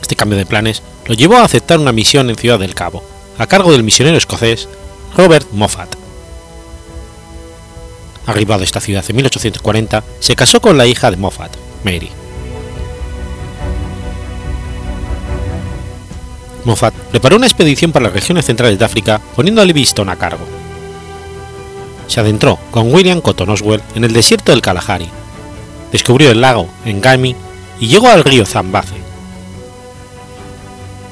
[0.00, 3.02] Este cambio de planes lo llevó a aceptar una misión en Ciudad del Cabo,
[3.38, 4.68] a cargo del misionero escocés
[5.16, 5.94] Robert Moffat.
[8.26, 12.10] Arribado a esta ciudad en 1840, se casó con la hija de Moffat, Mary.
[16.64, 20.44] Moffat preparó una expedición para las regiones centrales de África poniendo a Livingstone a cargo.
[22.08, 25.08] Se adentró con William Cotton Oswell en el desierto del Kalahari,
[25.92, 27.36] descubrió el lago Ngami
[27.80, 28.96] y llegó al río Zambeze.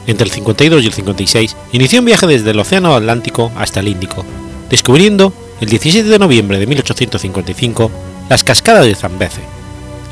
[0.07, 3.89] Entre el 52 y el 56 inició un viaje desde el Océano Atlántico hasta el
[3.89, 4.25] Índico,
[4.71, 7.91] descubriendo el 17 de noviembre de 1855
[8.29, 9.43] las cascadas de Zambeze,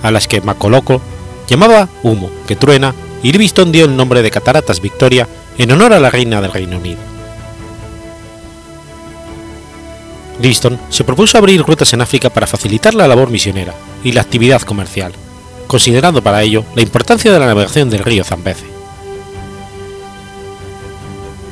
[0.03, 1.01] a las que Macoloco
[1.49, 5.29] llamaba humo que truena y Livingstone dio el nombre de Cataratas Victoria
[5.59, 7.14] en honor a la reina del Reino Unido.
[10.45, 13.75] Livingstone se propuso abrir rutas en África para facilitar la labor misionera
[14.05, 15.15] y la actividad comercial,
[15.67, 18.67] considerando para ello la importancia de la navegación del río Zambeze.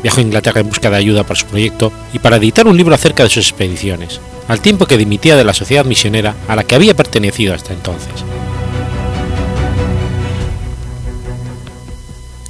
[0.02, 2.94] Viajó a Inglaterra en busca de ayuda para su proyecto y para editar un libro
[2.94, 6.74] acerca de sus expediciones, al tiempo que dimitía de la sociedad misionera a la que
[6.74, 8.12] había pertenecido hasta entonces.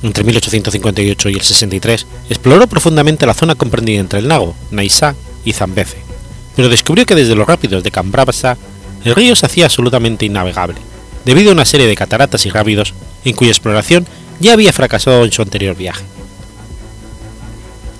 [0.03, 5.15] Entre 1858 y el 63 exploró profundamente la zona comprendida entre el Nago, Naisá
[5.45, 6.12] y Zambeze,
[6.57, 8.57] pero descubrió que desde los rápidos de Cambrabasa
[9.05, 10.77] el río se hacía absolutamente innavegable,
[11.25, 12.95] debido a una serie de cataratas y rápidos
[13.25, 14.07] en cuya exploración
[14.41, 16.05] ya había fracasado en su anterior viaje.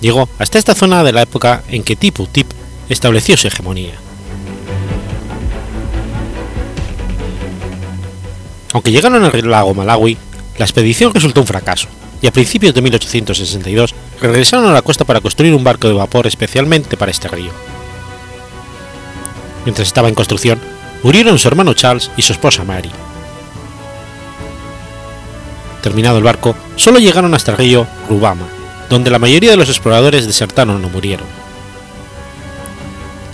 [0.01, 2.47] Llegó hasta esta zona de la época en que Tipu Tip
[2.89, 3.93] estableció su hegemonía.
[8.73, 10.17] Aunque llegaron al lago Malawi,
[10.57, 11.87] la expedición resultó un fracaso,
[12.21, 16.27] y a principios de 1862 regresaron a la costa para construir un barco de vapor
[16.27, 17.51] especialmente para este río.
[19.65, 20.59] Mientras estaba en construcción,
[21.03, 22.91] murieron su hermano Charles y su esposa Mary.
[25.81, 28.47] Terminado el barco, solo llegaron hasta el río Rubama,
[28.89, 31.27] donde la mayoría de los exploradores desertaron o murieron.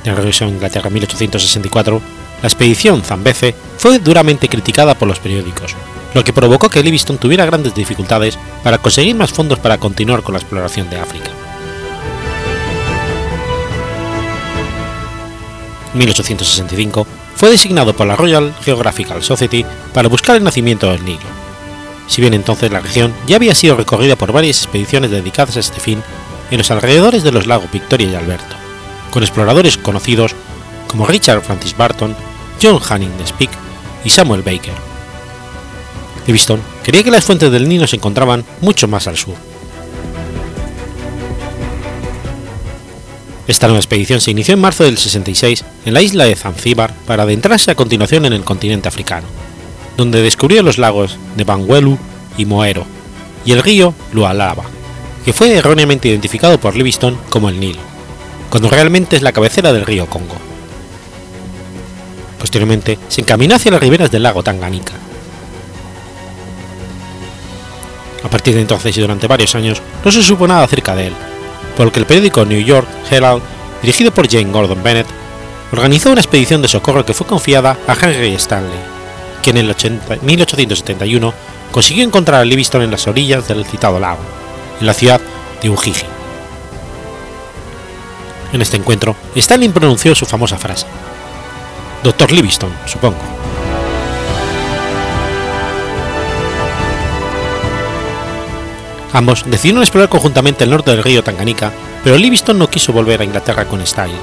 [0.04, 2.02] En el regreso a Inglaterra en 1864,
[2.42, 5.76] la expedición Zambeze fue duramente criticada por los periódicos,
[6.14, 10.34] lo que provocó que Livingstone tuviera grandes dificultades para conseguir más fondos para continuar con
[10.34, 11.30] la exploración de África.
[15.94, 21.20] 1865 fue designado por la Royal Geographical Society para buscar el nacimiento del Nilo.
[22.08, 25.80] Si bien entonces la región ya había sido recorrida por varias expediciones dedicadas a este
[25.80, 26.04] fin
[26.52, 28.56] en los alrededores de los lagos Victoria y Alberto,
[29.12, 30.36] con exploradores conocidos
[30.88, 32.16] como Richard Francis Barton,
[32.62, 33.56] John Hanning Speke
[34.04, 34.74] y Samuel Baker.
[36.26, 39.49] Livingstone creía que las fuentes del Nilo se encontraban mucho más al sur.
[43.50, 47.24] Esta nueva expedición se inició en marzo del 66 en la isla de Zanzíbar para
[47.24, 49.26] adentrarse a continuación en el continente africano,
[49.98, 51.98] donde descubrió los lagos de Banguelu
[52.38, 52.86] y Moero
[53.46, 54.66] y el río Lualaba,
[55.26, 57.80] que fue erróneamente identificado por Livingstone como el Nilo,
[58.52, 60.36] cuando realmente es la cabecera del río Congo.
[62.38, 64.94] Posteriormente se encaminó hacia las riberas del lago Tanganika.
[68.24, 71.14] A partir de entonces y durante varios años no se supo nada acerca de él,
[71.80, 73.42] por lo que el periódico New York Herald,
[73.82, 75.08] dirigido por Jane Gordon Bennett,
[75.72, 78.78] organizó una expedición de socorro que fue confiada a Henry Stanley,
[79.42, 79.76] quien en el
[80.22, 81.34] 1871
[81.72, 84.20] consiguió encontrar a Livingstone en las orillas del citado lago,
[84.82, 85.22] en la ciudad
[85.62, 86.06] de Ujiji.
[88.52, 90.86] En este encuentro, Stanley pronunció su famosa frase:
[92.04, 93.20] Doctor Livingstone, supongo.
[99.12, 101.72] Ambos decidieron explorar conjuntamente el norte del río Tanganica,
[102.04, 104.14] pero Livingstone no quiso volver a Inglaterra con Style,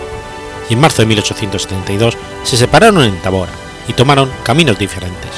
[0.70, 3.52] y en marzo de 1872 se separaron en Tabora
[3.88, 5.30] y tomaron caminos diferentes.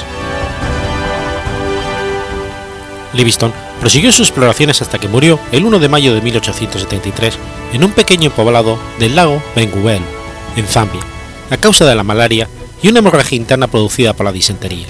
[3.13, 7.37] Livingstone prosiguió sus exploraciones hasta que murió el 1 de mayo de 1873
[7.73, 10.05] en un pequeño poblado del lago Benguela,
[10.55, 11.01] en Zambia,
[11.49, 12.47] a causa de la malaria
[12.83, 14.87] y una hemorragia interna producida por la disentería.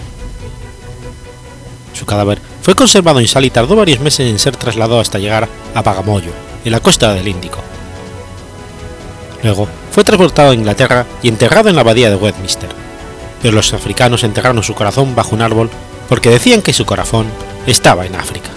[1.93, 5.49] Su cadáver fue conservado en sal y tardó varios meses en ser trasladado hasta llegar
[5.73, 6.29] a Bagamoyo,
[6.63, 7.57] en la costa del Índico.
[9.41, 12.69] Luego fue transportado a Inglaterra y enterrado en la abadía de Westminster,
[13.41, 15.71] pero los africanos enterraron su corazón bajo un árbol
[16.07, 17.25] porque decían que su corazón
[17.65, 18.51] estaba en África.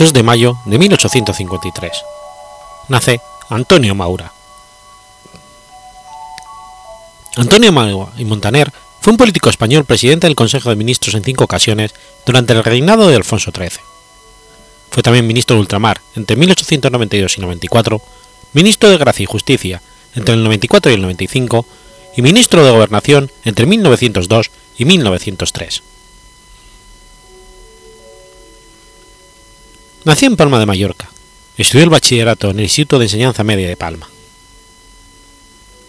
[0.00, 1.92] 2 de mayo de 1853.
[2.88, 3.20] Nace
[3.50, 4.32] Antonio Maura.
[7.36, 8.72] Antonio Maura y Montaner
[9.02, 11.92] fue un político español presidente del Consejo de Ministros en cinco ocasiones
[12.24, 13.72] durante el reinado de Alfonso XIII.
[14.90, 18.00] Fue también ministro de Ultramar entre 1892 y 94,
[18.54, 19.82] ministro de Gracia y Justicia
[20.14, 21.66] entre el 94 y el 95
[22.16, 25.89] y ministro de Gobernación entre 1902 y 1903.
[30.04, 31.10] Nació en Palma de Mallorca.
[31.58, 34.08] Estudió el bachillerato en el Instituto de Enseñanza Media de Palma.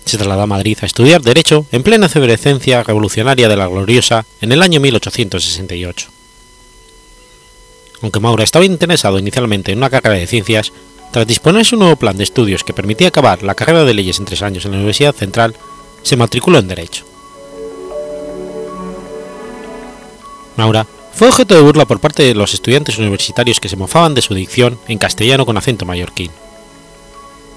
[0.03, 4.51] Se trasladó a Madrid a estudiar Derecho en plena efervescencia revolucionaria de la Gloriosa en
[4.51, 6.09] el año 1868.
[8.01, 10.73] Aunque Maura estaba interesado inicialmente en una carrera de ciencias,
[11.11, 14.25] tras disponerse un nuevo plan de estudios que permitía acabar la carrera de leyes en
[14.25, 15.55] tres años en la Universidad Central,
[16.03, 17.05] se matriculó en Derecho.
[20.57, 24.21] Maura fue objeto de burla por parte de los estudiantes universitarios que se mofaban de
[24.21, 26.31] su dicción en castellano con acento mallorquín.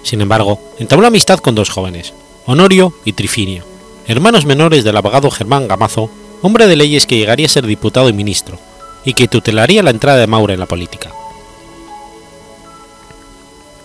[0.03, 2.13] Sin embargo, entabló amistad con dos jóvenes,
[2.47, 3.65] Honorio y Trifinio,
[4.07, 6.11] hermanos menores del abogado Germán Gamazo,
[6.43, 8.59] hombre de leyes que llegaría a ser diputado y ministro,
[9.05, 11.11] y que tutelaría la entrada de Maura en la política.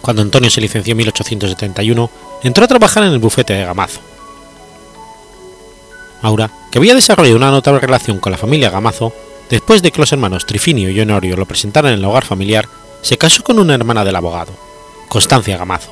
[0.02, 2.10] Cuando Antonio se licenció en 1871,
[2.44, 4.02] entró a trabajar en el bufete de Gamazo.
[6.22, 9.14] Maura, que había desarrollado una notable relación con la familia Gamazo,
[9.50, 12.68] Después de que los hermanos Trifinio y Honorio lo presentaran en el hogar familiar,
[13.02, 14.54] se casó con una hermana del abogado,
[15.08, 15.92] Constancia Gamazo.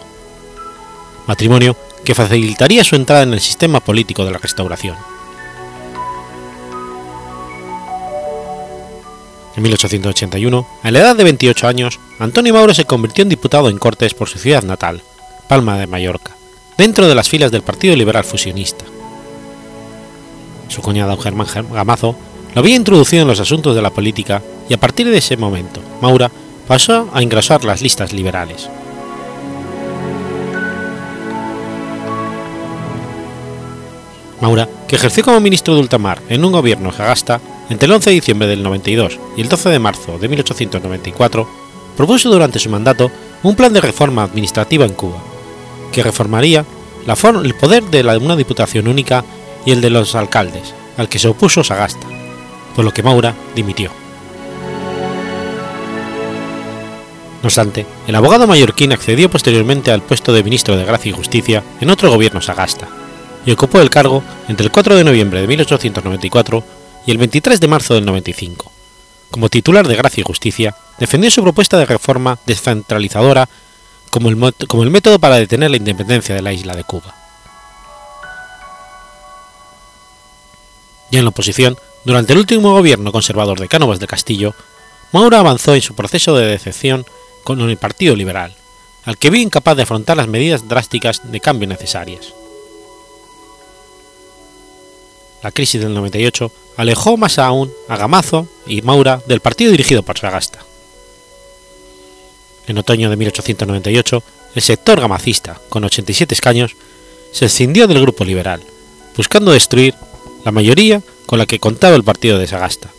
[1.26, 4.96] Matrimonio que facilitaría su entrada en el sistema político de la Restauración.
[9.56, 13.80] En 1881, a la edad de 28 años, Antonio Mauro se convirtió en diputado en
[13.80, 15.02] Cortes por su ciudad natal,
[15.48, 16.32] Palma de Mallorca,
[16.78, 18.86] dentro de las filas del Partido Liberal Fusionista.
[20.68, 22.16] Su cuñado Germán Gamazo
[22.58, 25.80] lo había introducido en los asuntos de la política y a partir de ese momento,
[26.02, 26.32] Maura
[26.68, 28.68] pasó a ingresar las listas liberales.
[34.42, 37.40] Maura, que ejerció como ministro de ultramar en un gobierno Sagasta
[37.70, 41.48] entre el 11 de diciembre del 92 y el 12 de marzo de 1894,
[41.96, 43.12] propuso durante su mandato
[43.44, 45.22] un plan de reforma administrativa en Cuba,
[45.92, 46.66] que reformaría
[47.06, 49.24] el poder de una diputación única
[49.64, 52.08] y el de los alcaldes, al que se opuso Sagasta,
[52.78, 53.90] por lo que Maura dimitió.
[57.42, 61.64] No obstante, el abogado mallorquín accedió posteriormente al puesto de ministro de Gracia y Justicia
[61.82, 62.88] en otro gobierno sagasta,
[63.48, 66.64] y ocupó el cargo entre el 4 de noviembre de 1894
[67.08, 68.72] y el 23 de marzo del 95.
[69.32, 73.50] Como titular de Gracia y Justicia, defendió su propuesta de reforma descentralizadora
[74.12, 77.16] como el, como el método para detener la independencia de la isla de Cuba.
[81.10, 81.76] Y en la oposición,
[82.06, 84.54] durante el último gobierno conservador de Cánovas del Castillo,
[85.12, 87.06] Maura avanzó en su proceso de decepción
[87.44, 88.56] con el Partido Liberal,
[89.06, 92.34] al que vio incapaz de afrontar las medidas drásticas de cambio necesarias.
[95.44, 100.18] La crisis del 98 alejó más aún a Gamazo y Maura del partido dirigido por
[100.18, 100.60] Sagasta.
[102.68, 104.24] En otoño de 1898,
[104.56, 106.76] el sector gamacista, con 87 escaños,
[107.32, 108.62] se escindió del grupo liberal,
[109.16, 109.96] buscando destruir
[110.44, 112.90] la mayoría con la que contaba el partido de Sagasta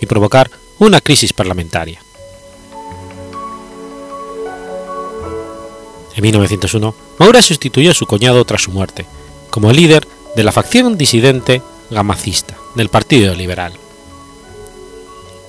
[0.00, 2.00] y provocar una crisis parlamentaria.
[6.14, 9.06] En 1901, Maura sustituyó a su cuñado tras su muerte,
[9.50, 10.06] como líder
[10.36, 13.72] de la facción disidente gamacista del Partido Liberal.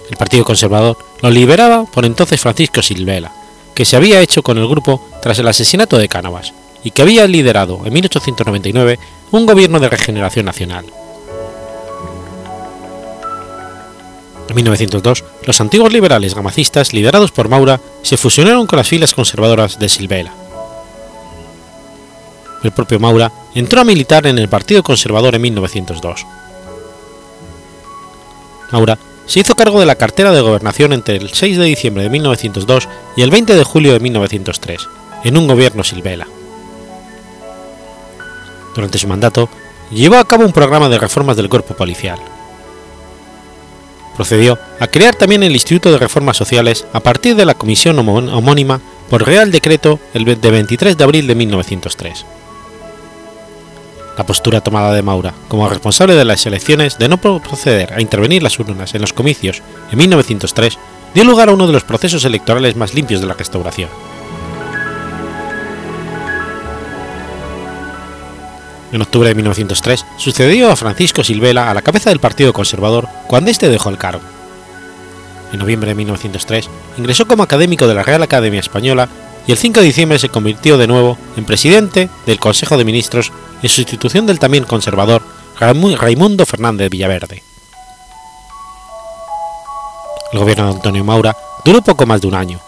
[0.09, 3.33] El Partido Conservador lo liberaba por entonces Francisco Silvela,
[3.75, 6.53] que se había hecho con el grupo tras el asesinato de Cánovas
[6.83, 8.99] y que había liderado en 1899
[9.31, 10.85] un gobierno de regeneración nacional.
[14.49, 19.77] En 1902, los antiguos liberales gamacistas, liderados por Maura, se fusionaron con las filas conservadoras
[19.77, 20.33] de Silvela.
[22.63, 26.25] El propio Maura entró a militar en el Partido Conservador en 1902.
[28.71, 28.97] Maura
[29.27, 32.89] se hizo cargo de la cartera de gobernación entre el 6 de diciembre de 1902
[33.15, 34.87] y el 20 de julio de 1903,
[35.25, 36.27] en un gobierno Silvela.
[38.73, 39.47] Durante su mandato,
[39.91, 42.19] llevó a cabo un programa de reformas del cuerpo policial.
[44.19, 48.81] Procedió a crear también el Instituto de Reformas Sociales a partir de la comisión homónima
[49.09, 52.25] por Real Decreto el de 23 de abril de 1903
[54.17, 58.43] la postura tomada de Maura como responsable de las elecciones de no proceder a intervenir
[58.43, 60.77] las urnas en los comicios en 1903
[61.13, 63.87] dio lugar a uno de los procesos electorales más limpios de la restauración.
[68.91, 73.51] En octubre de 1903 sucedió a Francisco Silvela a la cabeza del Partido Conservador cuando
[73.51, 74.21] éste dejó el cargo.
[75.53, 79.09] En noviembre de 1903 ingresó como académico de la Real Academia Española
[79.47, 83.31] y el 5 de diciembre se convirtió de nuevo en presidente del Consejo de Ministros
[83.61, 85.23] en sustitución del también conservador
[85.59, 87.43] Raimundo Fernández Villaverde.
[90.31, 91.35] El gobierno de Antonio Maura
[91.65, 92.59] duró poco más de un año.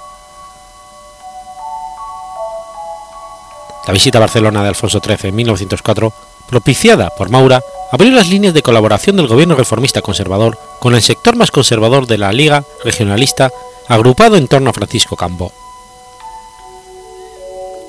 [3.88, 6.14] La visita a Barcelona de Alfonso XIII en 1904,
[6.49, 11.36] propiciada por Maura, abrió las líneas de colaboración del gobierno reformista conservador con el sector
[11.36, 13.52] más conservador de la Liga Regionalista
[13.88, 15.52] agrupado en torno a Francisco Cambó.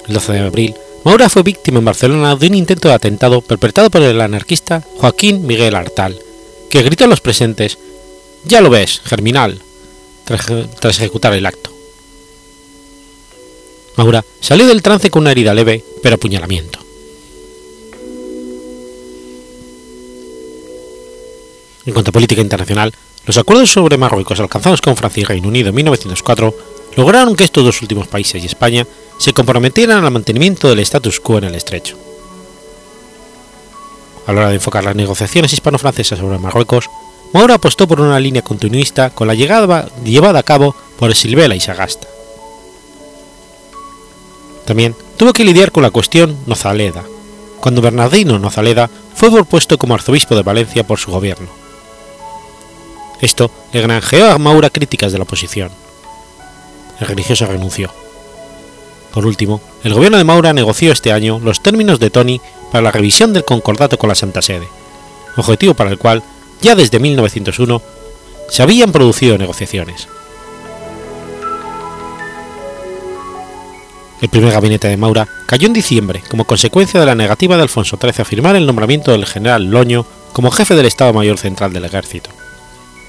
[0.07, 0.75] El 12 de abril,
[1.05, 5.47] Maura fue víctima en Barcelona de un intento de atentado perpetrado por el anarquista Joaquín
[5.47, 6.19] Miguel Artal,
[6.71, 7.79] que gritó a los presentes:
[8.45, 9.61] Ya lo ves, Germinal,
[10.25, 11.72] tras, ejecutar el acto.
[13.97, 16.79] Maura salió del trance con una herida leve, pero apuñalamiento.
[21.85, 22.95] En cuanto a política internacional,
[23.27, 26.55] los acuerdos sobre Marruecos alcanzados con Francia y Reino Unido en 1904
[26.97, 28.87] lograron que estos dos últimos países y España
[29.19, 31.97] se comprometieran al mantenimiento del status quo en el estrecho.
[34.27, 36.89] A la hora de enfocar las negociaciones hispano-francesas sobre Marruecos,
[37.33, 41.61] Maura apostó por una línea continuista con la llegada llevada a cabo por Silvela y
[41.61, 42.07] Sagasta.
[44.65, 47.05] También tuvo que lidiar con la cuestión Nozaleda,
[47.61, 51.49] cuando Bernardino Nozaleda fue propuesto como arzobispo de Valencia por su gobierno.
[53.21, 55.71] Esto le granjeó a Maura críticas de la oposición.
[56.99, 57.93] El religioso renunció.
[59.13, 62.41] Por último, el gobierno de Maura negoció este año los términos de Tony
[62.73, 64.67] para la revisión del concordato con la Santa Sede,
[65.37, 66.23] objetivo para el cual,
[66.63, 67.83] ya desde 1901,
[68.49, 70.09] se habían producido negociaciones.
[74.23, 77.99] El primer gabinete de Maura cayó en diciembre como consecuencia de la negativa de Alfonso
[78.01, 81.85] XIII a firmar el nombramiento del general Loño como jefe del Estado Mayor Central del
[81.85, 82.31] Ejército,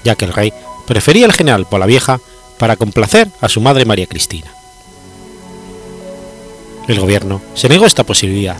[0.02, 0.52] ya que el rey
[0.88, 2.18] prefería al general Vieja
[2.58, 4.50] para complacer a su madre María Cristina.
[6.88, 8.56] El gobierno se negó esta posibilidad.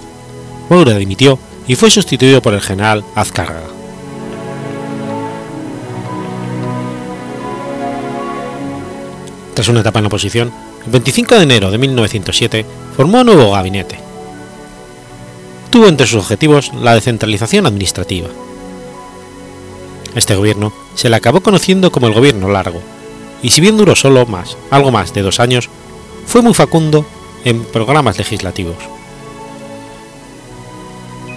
[0.70, 3.66] Moura dimitió y fue sustituido por el general Azcárraga.
[9.54, 10.52] Tras una etapa en la oposición,
[10.86, 12.66] el 25 de enero de 1907
[12.96, 13.98] formó un nuevo gabinete.
[15.70, 18.28] Tuvo entre sus objetivos la descentralización administrativa.
[20.14, 22.80] Este gobierno se le acabó conociendo como el Gobierno Largo,
[23.42, 25.68] y si bien duró solo más, algo más de dos años,
[26.26, 27.04] fue muy facundo
[27.44, 28.76] en programas legislativos.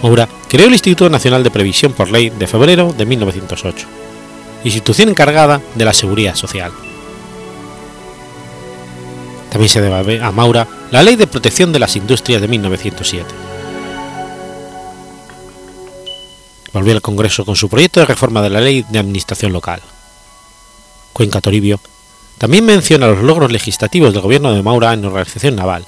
[0.03, 3.88] Moura creó el Instituto Nacional de Previsión por Ley de febrero de 1908,
[4.64, 6.72] institución encargada de la seguridad social.
[9.49, 13.26] También se debe a Maura la Ley de Protección de las Industrias de 1907.
[16.74, 19.82] Volvió al Congreso con su proyecto de reforma de la Ley de Administración Local.
[21.14, 21.80] Cuenca Toribio
[22.38, 25.88] también menciona los logros legislativos del gobierno de Maura en organización naval,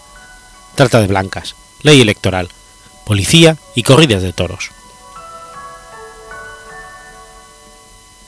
[0.74, 2.50] trata de blancas, ley electoral,
[3.06, 4.72] policía y corridas de toros.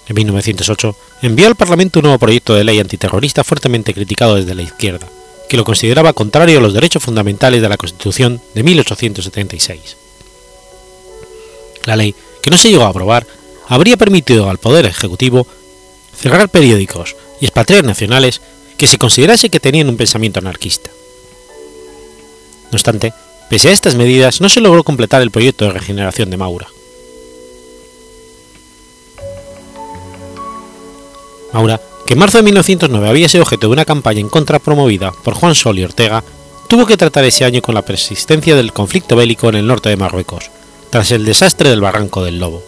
[0.08, 4.62] En 1908 envió al Parlamento un nuevo proyecto de ley antiterrorista fuertemente criticado desde la
[4.62, 5.08] izquierda,
[5.52, 9.98] que lo consideraba contrario a los derechos fundamentales de la Constitución de 1876.
[11.84, 13.28] La ley que no se llegó a aprobar,
[13.68, 15.46] habría permitido al Poder Ejecutivo
[16.18, 18.40] cerrar periódicos y expatriar nacionales
[18.78, 20.90] que se considerase que tenían un pensamiento anarquista.
[22.72, 23.12] No obstante,
[23.50, 26.68] pese a estas medidas, no se logró completar el proyecto de regeneración de Maura.
[31.52, 35.12] Maura, que en marzo de 1909 había sido objeto de una campaña en contra promovida
[35.12, 36.24] por Juan Sol y Ortega,
[36.68, 39.98] tuvo que tratar ese año con la persistencia del conflicto bélico en el norte de
[39.98, 40.50] Marruecos,
[40.90, 42.64] tras el desastre del Barranco del Lobo.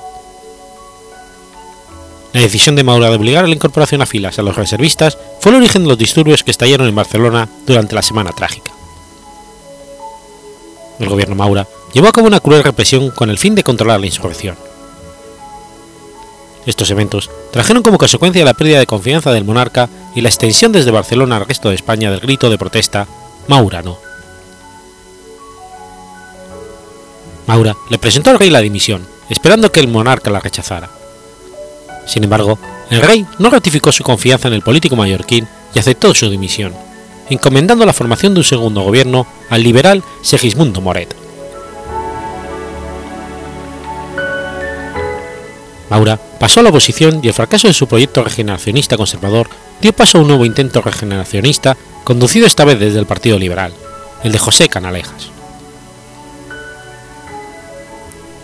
[2.33, 5.51] La decisión de Maura de obligar a la incorporación a filas a los reservistas fue
[5.51, 8.71] el origen de los disturbios que estallaron en Barcelona durante la Semana Trágica.
[10.99, 14.07] El gobierno Maura llevó a cabo una cruel represión con el fin de controlar la
[14.07, 14.57] insurrección.
[16.65, 20.91] Estos eventos trajeron como consecuencia la pérdida de confianza del monarca y la extensión desde
[20.91, 23.07] Barcelona al resto de España del grito de protesta
[23.47, 23.97] Maura no.
[27.47, 30.89] Maura le presentó al rey la dimisión, esperando que el monarca la rechazara
[32.05, 32.59] sin embargo,
[32.89, 36.73] el rey no ratificó su confianza en el político mallorquín y aceptó su dimisión,
[37.29, 41.15] encomendando la formación de un segundo gobierno al liberal Segismundo Moret.
[45.89, 49.47] Maura pasó a la oposición y el fracaso de su proyecto regeneracionista conservador
[49.79, 53.71] dio paso a un nuevo intento regeneracionista conducido esta vez desde el Partido Liberal,
[54.25, 55.29] el de José Canalejas.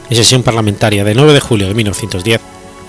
[0.09, 2.39] En sesión parlamentaria de 9 de julio de 1910,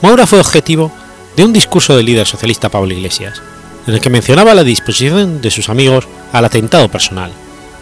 [0.00, 0.92] Maura fue objetivo
[1.34, 3.42] de un discurso del líder socialista Pablo Iglesias,
[3.88, 7.32] en el que mencionaba la disposición de sus amigos al atentado personal,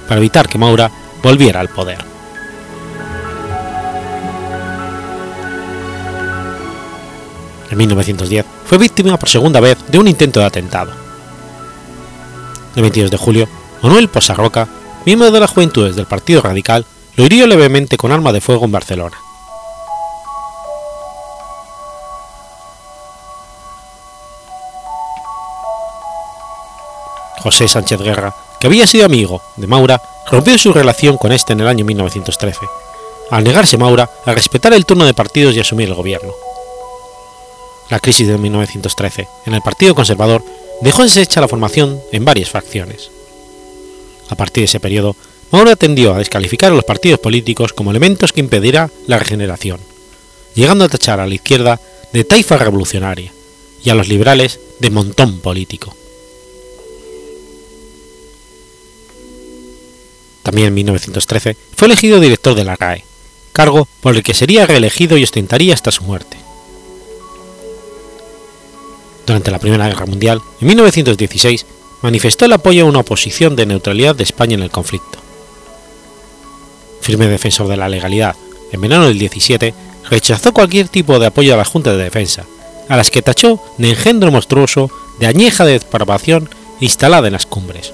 [0.09, 0.91] para evitar que Maura
[1.23, 1.99] volviera al poder.
[7.79, 10.91] En 1910 fue víctima por segunda vez de un intento de atentado.
[12.75, 13.49] El 22 de julio,
[13.85, 14.67] Manuel Posarroca,
[15.07, 16.85] miembro de las juventudes del Partido Radical,
[17.15, 19.17] lo hirió levemente con arma de fuego en Barcelona.
[27.39, 31.61] José Sánchez Guerra, que había sido amigo de Maura, rompió su relación con este en
[31.61, 32.59] el año 1913,
[33.31, 36.33] al negarse Maura a respetar el turno de partidos y asumir el gobierno.
[37.91, 40.45] La crisis de 1913 en el Partido Conservador
[40.83, 43.11] dejó deshecha la formación en varias facciones.
[44.29, 45.17] A partir de ese periodo,
[45.51, 49.81] Maura tendió a descalificar a los partidos políticos como elementos que impedirá la regeneración,
[50.55, 51.81] llegando a tachar a la izquierda
[52.13, 53.33] de taifa revolucionaria
[53.83, 55.97] y a los liberales de montón político.
[60.43, 63.05] También en 1913 fue elegido director de la RAE,
[63.53, 66.48] cargo por el que sería reelegido y ostentaría hasta su muerte.
[69.29, 71.67] Durante la Primera Guerra Mundial, en 1916,
[72.01, 75.19] manifestó el apoyo a una oposición de neutralidad de España en el conflicto.
[77.03, 78.37] Firme defensor de la legalidad,
[78.73, 79.75] en verano del 17
[80.09, 82.47] rechazó cualquier tipo de apoyo a las juntas de defensa,
[82.89, 84.91] a las que tachó de engendro monstruoso
[85.21, 85.79] de añeja de
[86.81, 87.93] instalada en las cumbres.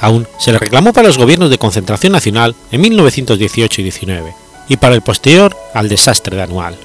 [0.00, 4.76] Aún se le reclamó para los gobiernos de concentración nacional en 1918 y 19 y
[4.76, 6.76] para el posterior al desastre de Anual.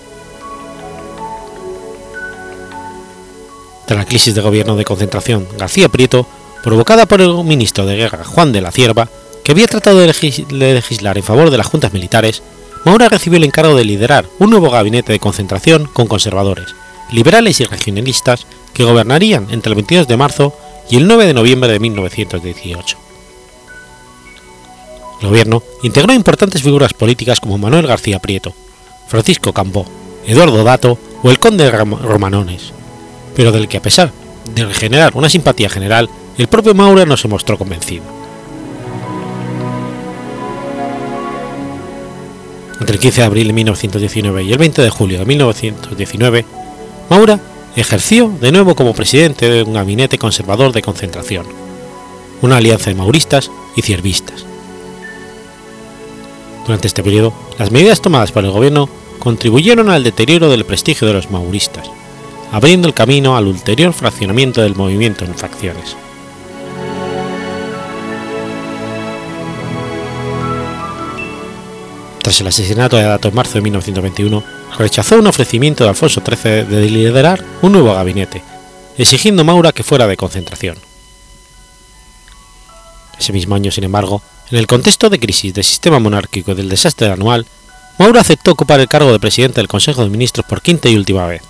[3.86, 6.28] Tras la crisis de gobierno de concentración García Prieto,
[6.64, 9.10] provocada por el ministro de Guerra Juan de la Cierva,
[9.44, 10.08] que había tratado de
[10.52, 12.42] legislar en favor de las juntas militares,
[12.86, 16.74] Maura recibió el encargo de liderar un nuevo gabinete de concentración con conservadores,
[17.12, 20.54] liberales y regionalistas que gobernarían entre el 22 de marzo
[20.90, 23.11] y el 9 de noviembre de 1918.
[25.22, 28.54] El gobierno integró importantes figuras políticas como Manuel García Prieto,
[29.08, 29.86] Francisco Cambó,
[30.26, 32.74] Eduardo Dato o el conde Romanones,
[33.36, 34.12] pero del que a pesar
[34.56, 38.04] de generar una simpatía general, el propio Maura no se mostró convencido.
[42.80, 46.46] Entre el 15 de abril de 1919 y el 20 de julio de 1919,
[47.12, 47.40] Maura
[47.76, 51.46] ejerció de nuevo como presidente de un gabinete conservador de concentración,
[52.42, 54.51] una alianza de mauristas y ciervistas.
[56.66, 58.90] Durante este periodo, las medidas tomadas por el gobierno
[59.20, 61.90] contribuyeron al deterioro del prestigio de los mauristas,
[62.52, 65.96] abriendo el camino al ulterior fraccionamiento del movimiento en facciones.
[72.22, 74.44] Tras el asesinato de Dato en marzo de 1921,
[74.78, 78.44] rechazó un ofrecimiento de Alfonso XIII de liderar un nuevo gabinete,
[78.98, 80.78] exigiendo Maura que fuera de concentración.
[83.18, 84.22] Ese mismo año, sin embargo,
[84.52, 87.46] en el contexto de crisis del sistema monárquico y del desastre anual,
[87.98, 91.26] Maura aceptó ocupar el cargo de presidente del Consejo de Ministros por quinta y última
[91.26, 91.42] vez.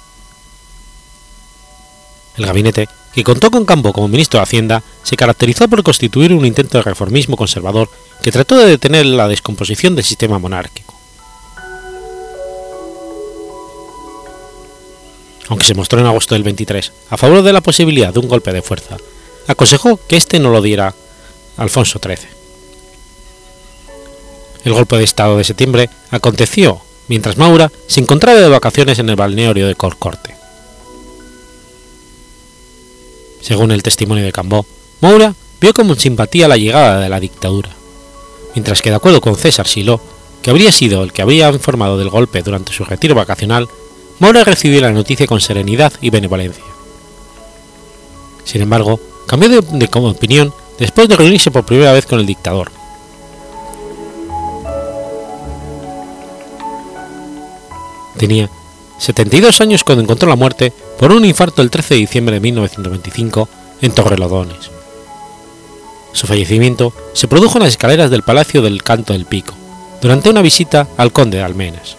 [2.38, 6.46] El gabinete, que contó con Campo como ministro de Hacienda, se caracterizó por constituir un
[6.46, 7.90] intento de reformismo conservador
[8.22, 10.94] que trató de detener la descomposición del sistema monárquico.
[15.50, 18.54] Aunque se mostró en agosto del 23 a favor de la posibilidad de un golpe
[18.54, 18.98] de fuerza,
[19.48, 20.94] aconsejó que éste no lo diera
[21.58, 22.41] Alfonso XIII.
[24.64, 29.16] El golpe de Estado de septiembre aconteció mientras Maura se encontraba de vacaciones en el
[29.16, 30.36] balneario de Corcorte.
[33.42, 34.66] Según el testimonio de Cambó,
[35.02, 37.70] Moura vio con simpatía la llegada de la dictadura,
[38.54, 40.00] mientras que de acuerdo con César Siló,
[40.42, 43.68] que habría sido el que había informado del golpe durante su retiro vacacional,
[44.20, 46.64] Moura recibió la noticia con serenidad y benevolencia.
[48.44, 52.72] Sin embargo, cambió de, de opinión después de reunirse por primera vez con el dictador.
[58.22, 58.52] Tenía
[59.00, 63.50] 72 años cuando encontró la muerte por un infarto el 13 de diciembre de 1925
[63.82, 64.70] en Torrelodones.
[66.14, 69.56] Su fallecimiento se produjo en las escaleras del Palacio del Canto del Pico,
[70.04, 71.98] durante una visita al conde de Almenas.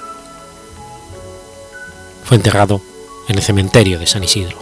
[2.23, 2.81] Fue enterrado
[3.27, 4.62] en el cementerio de San Isidro.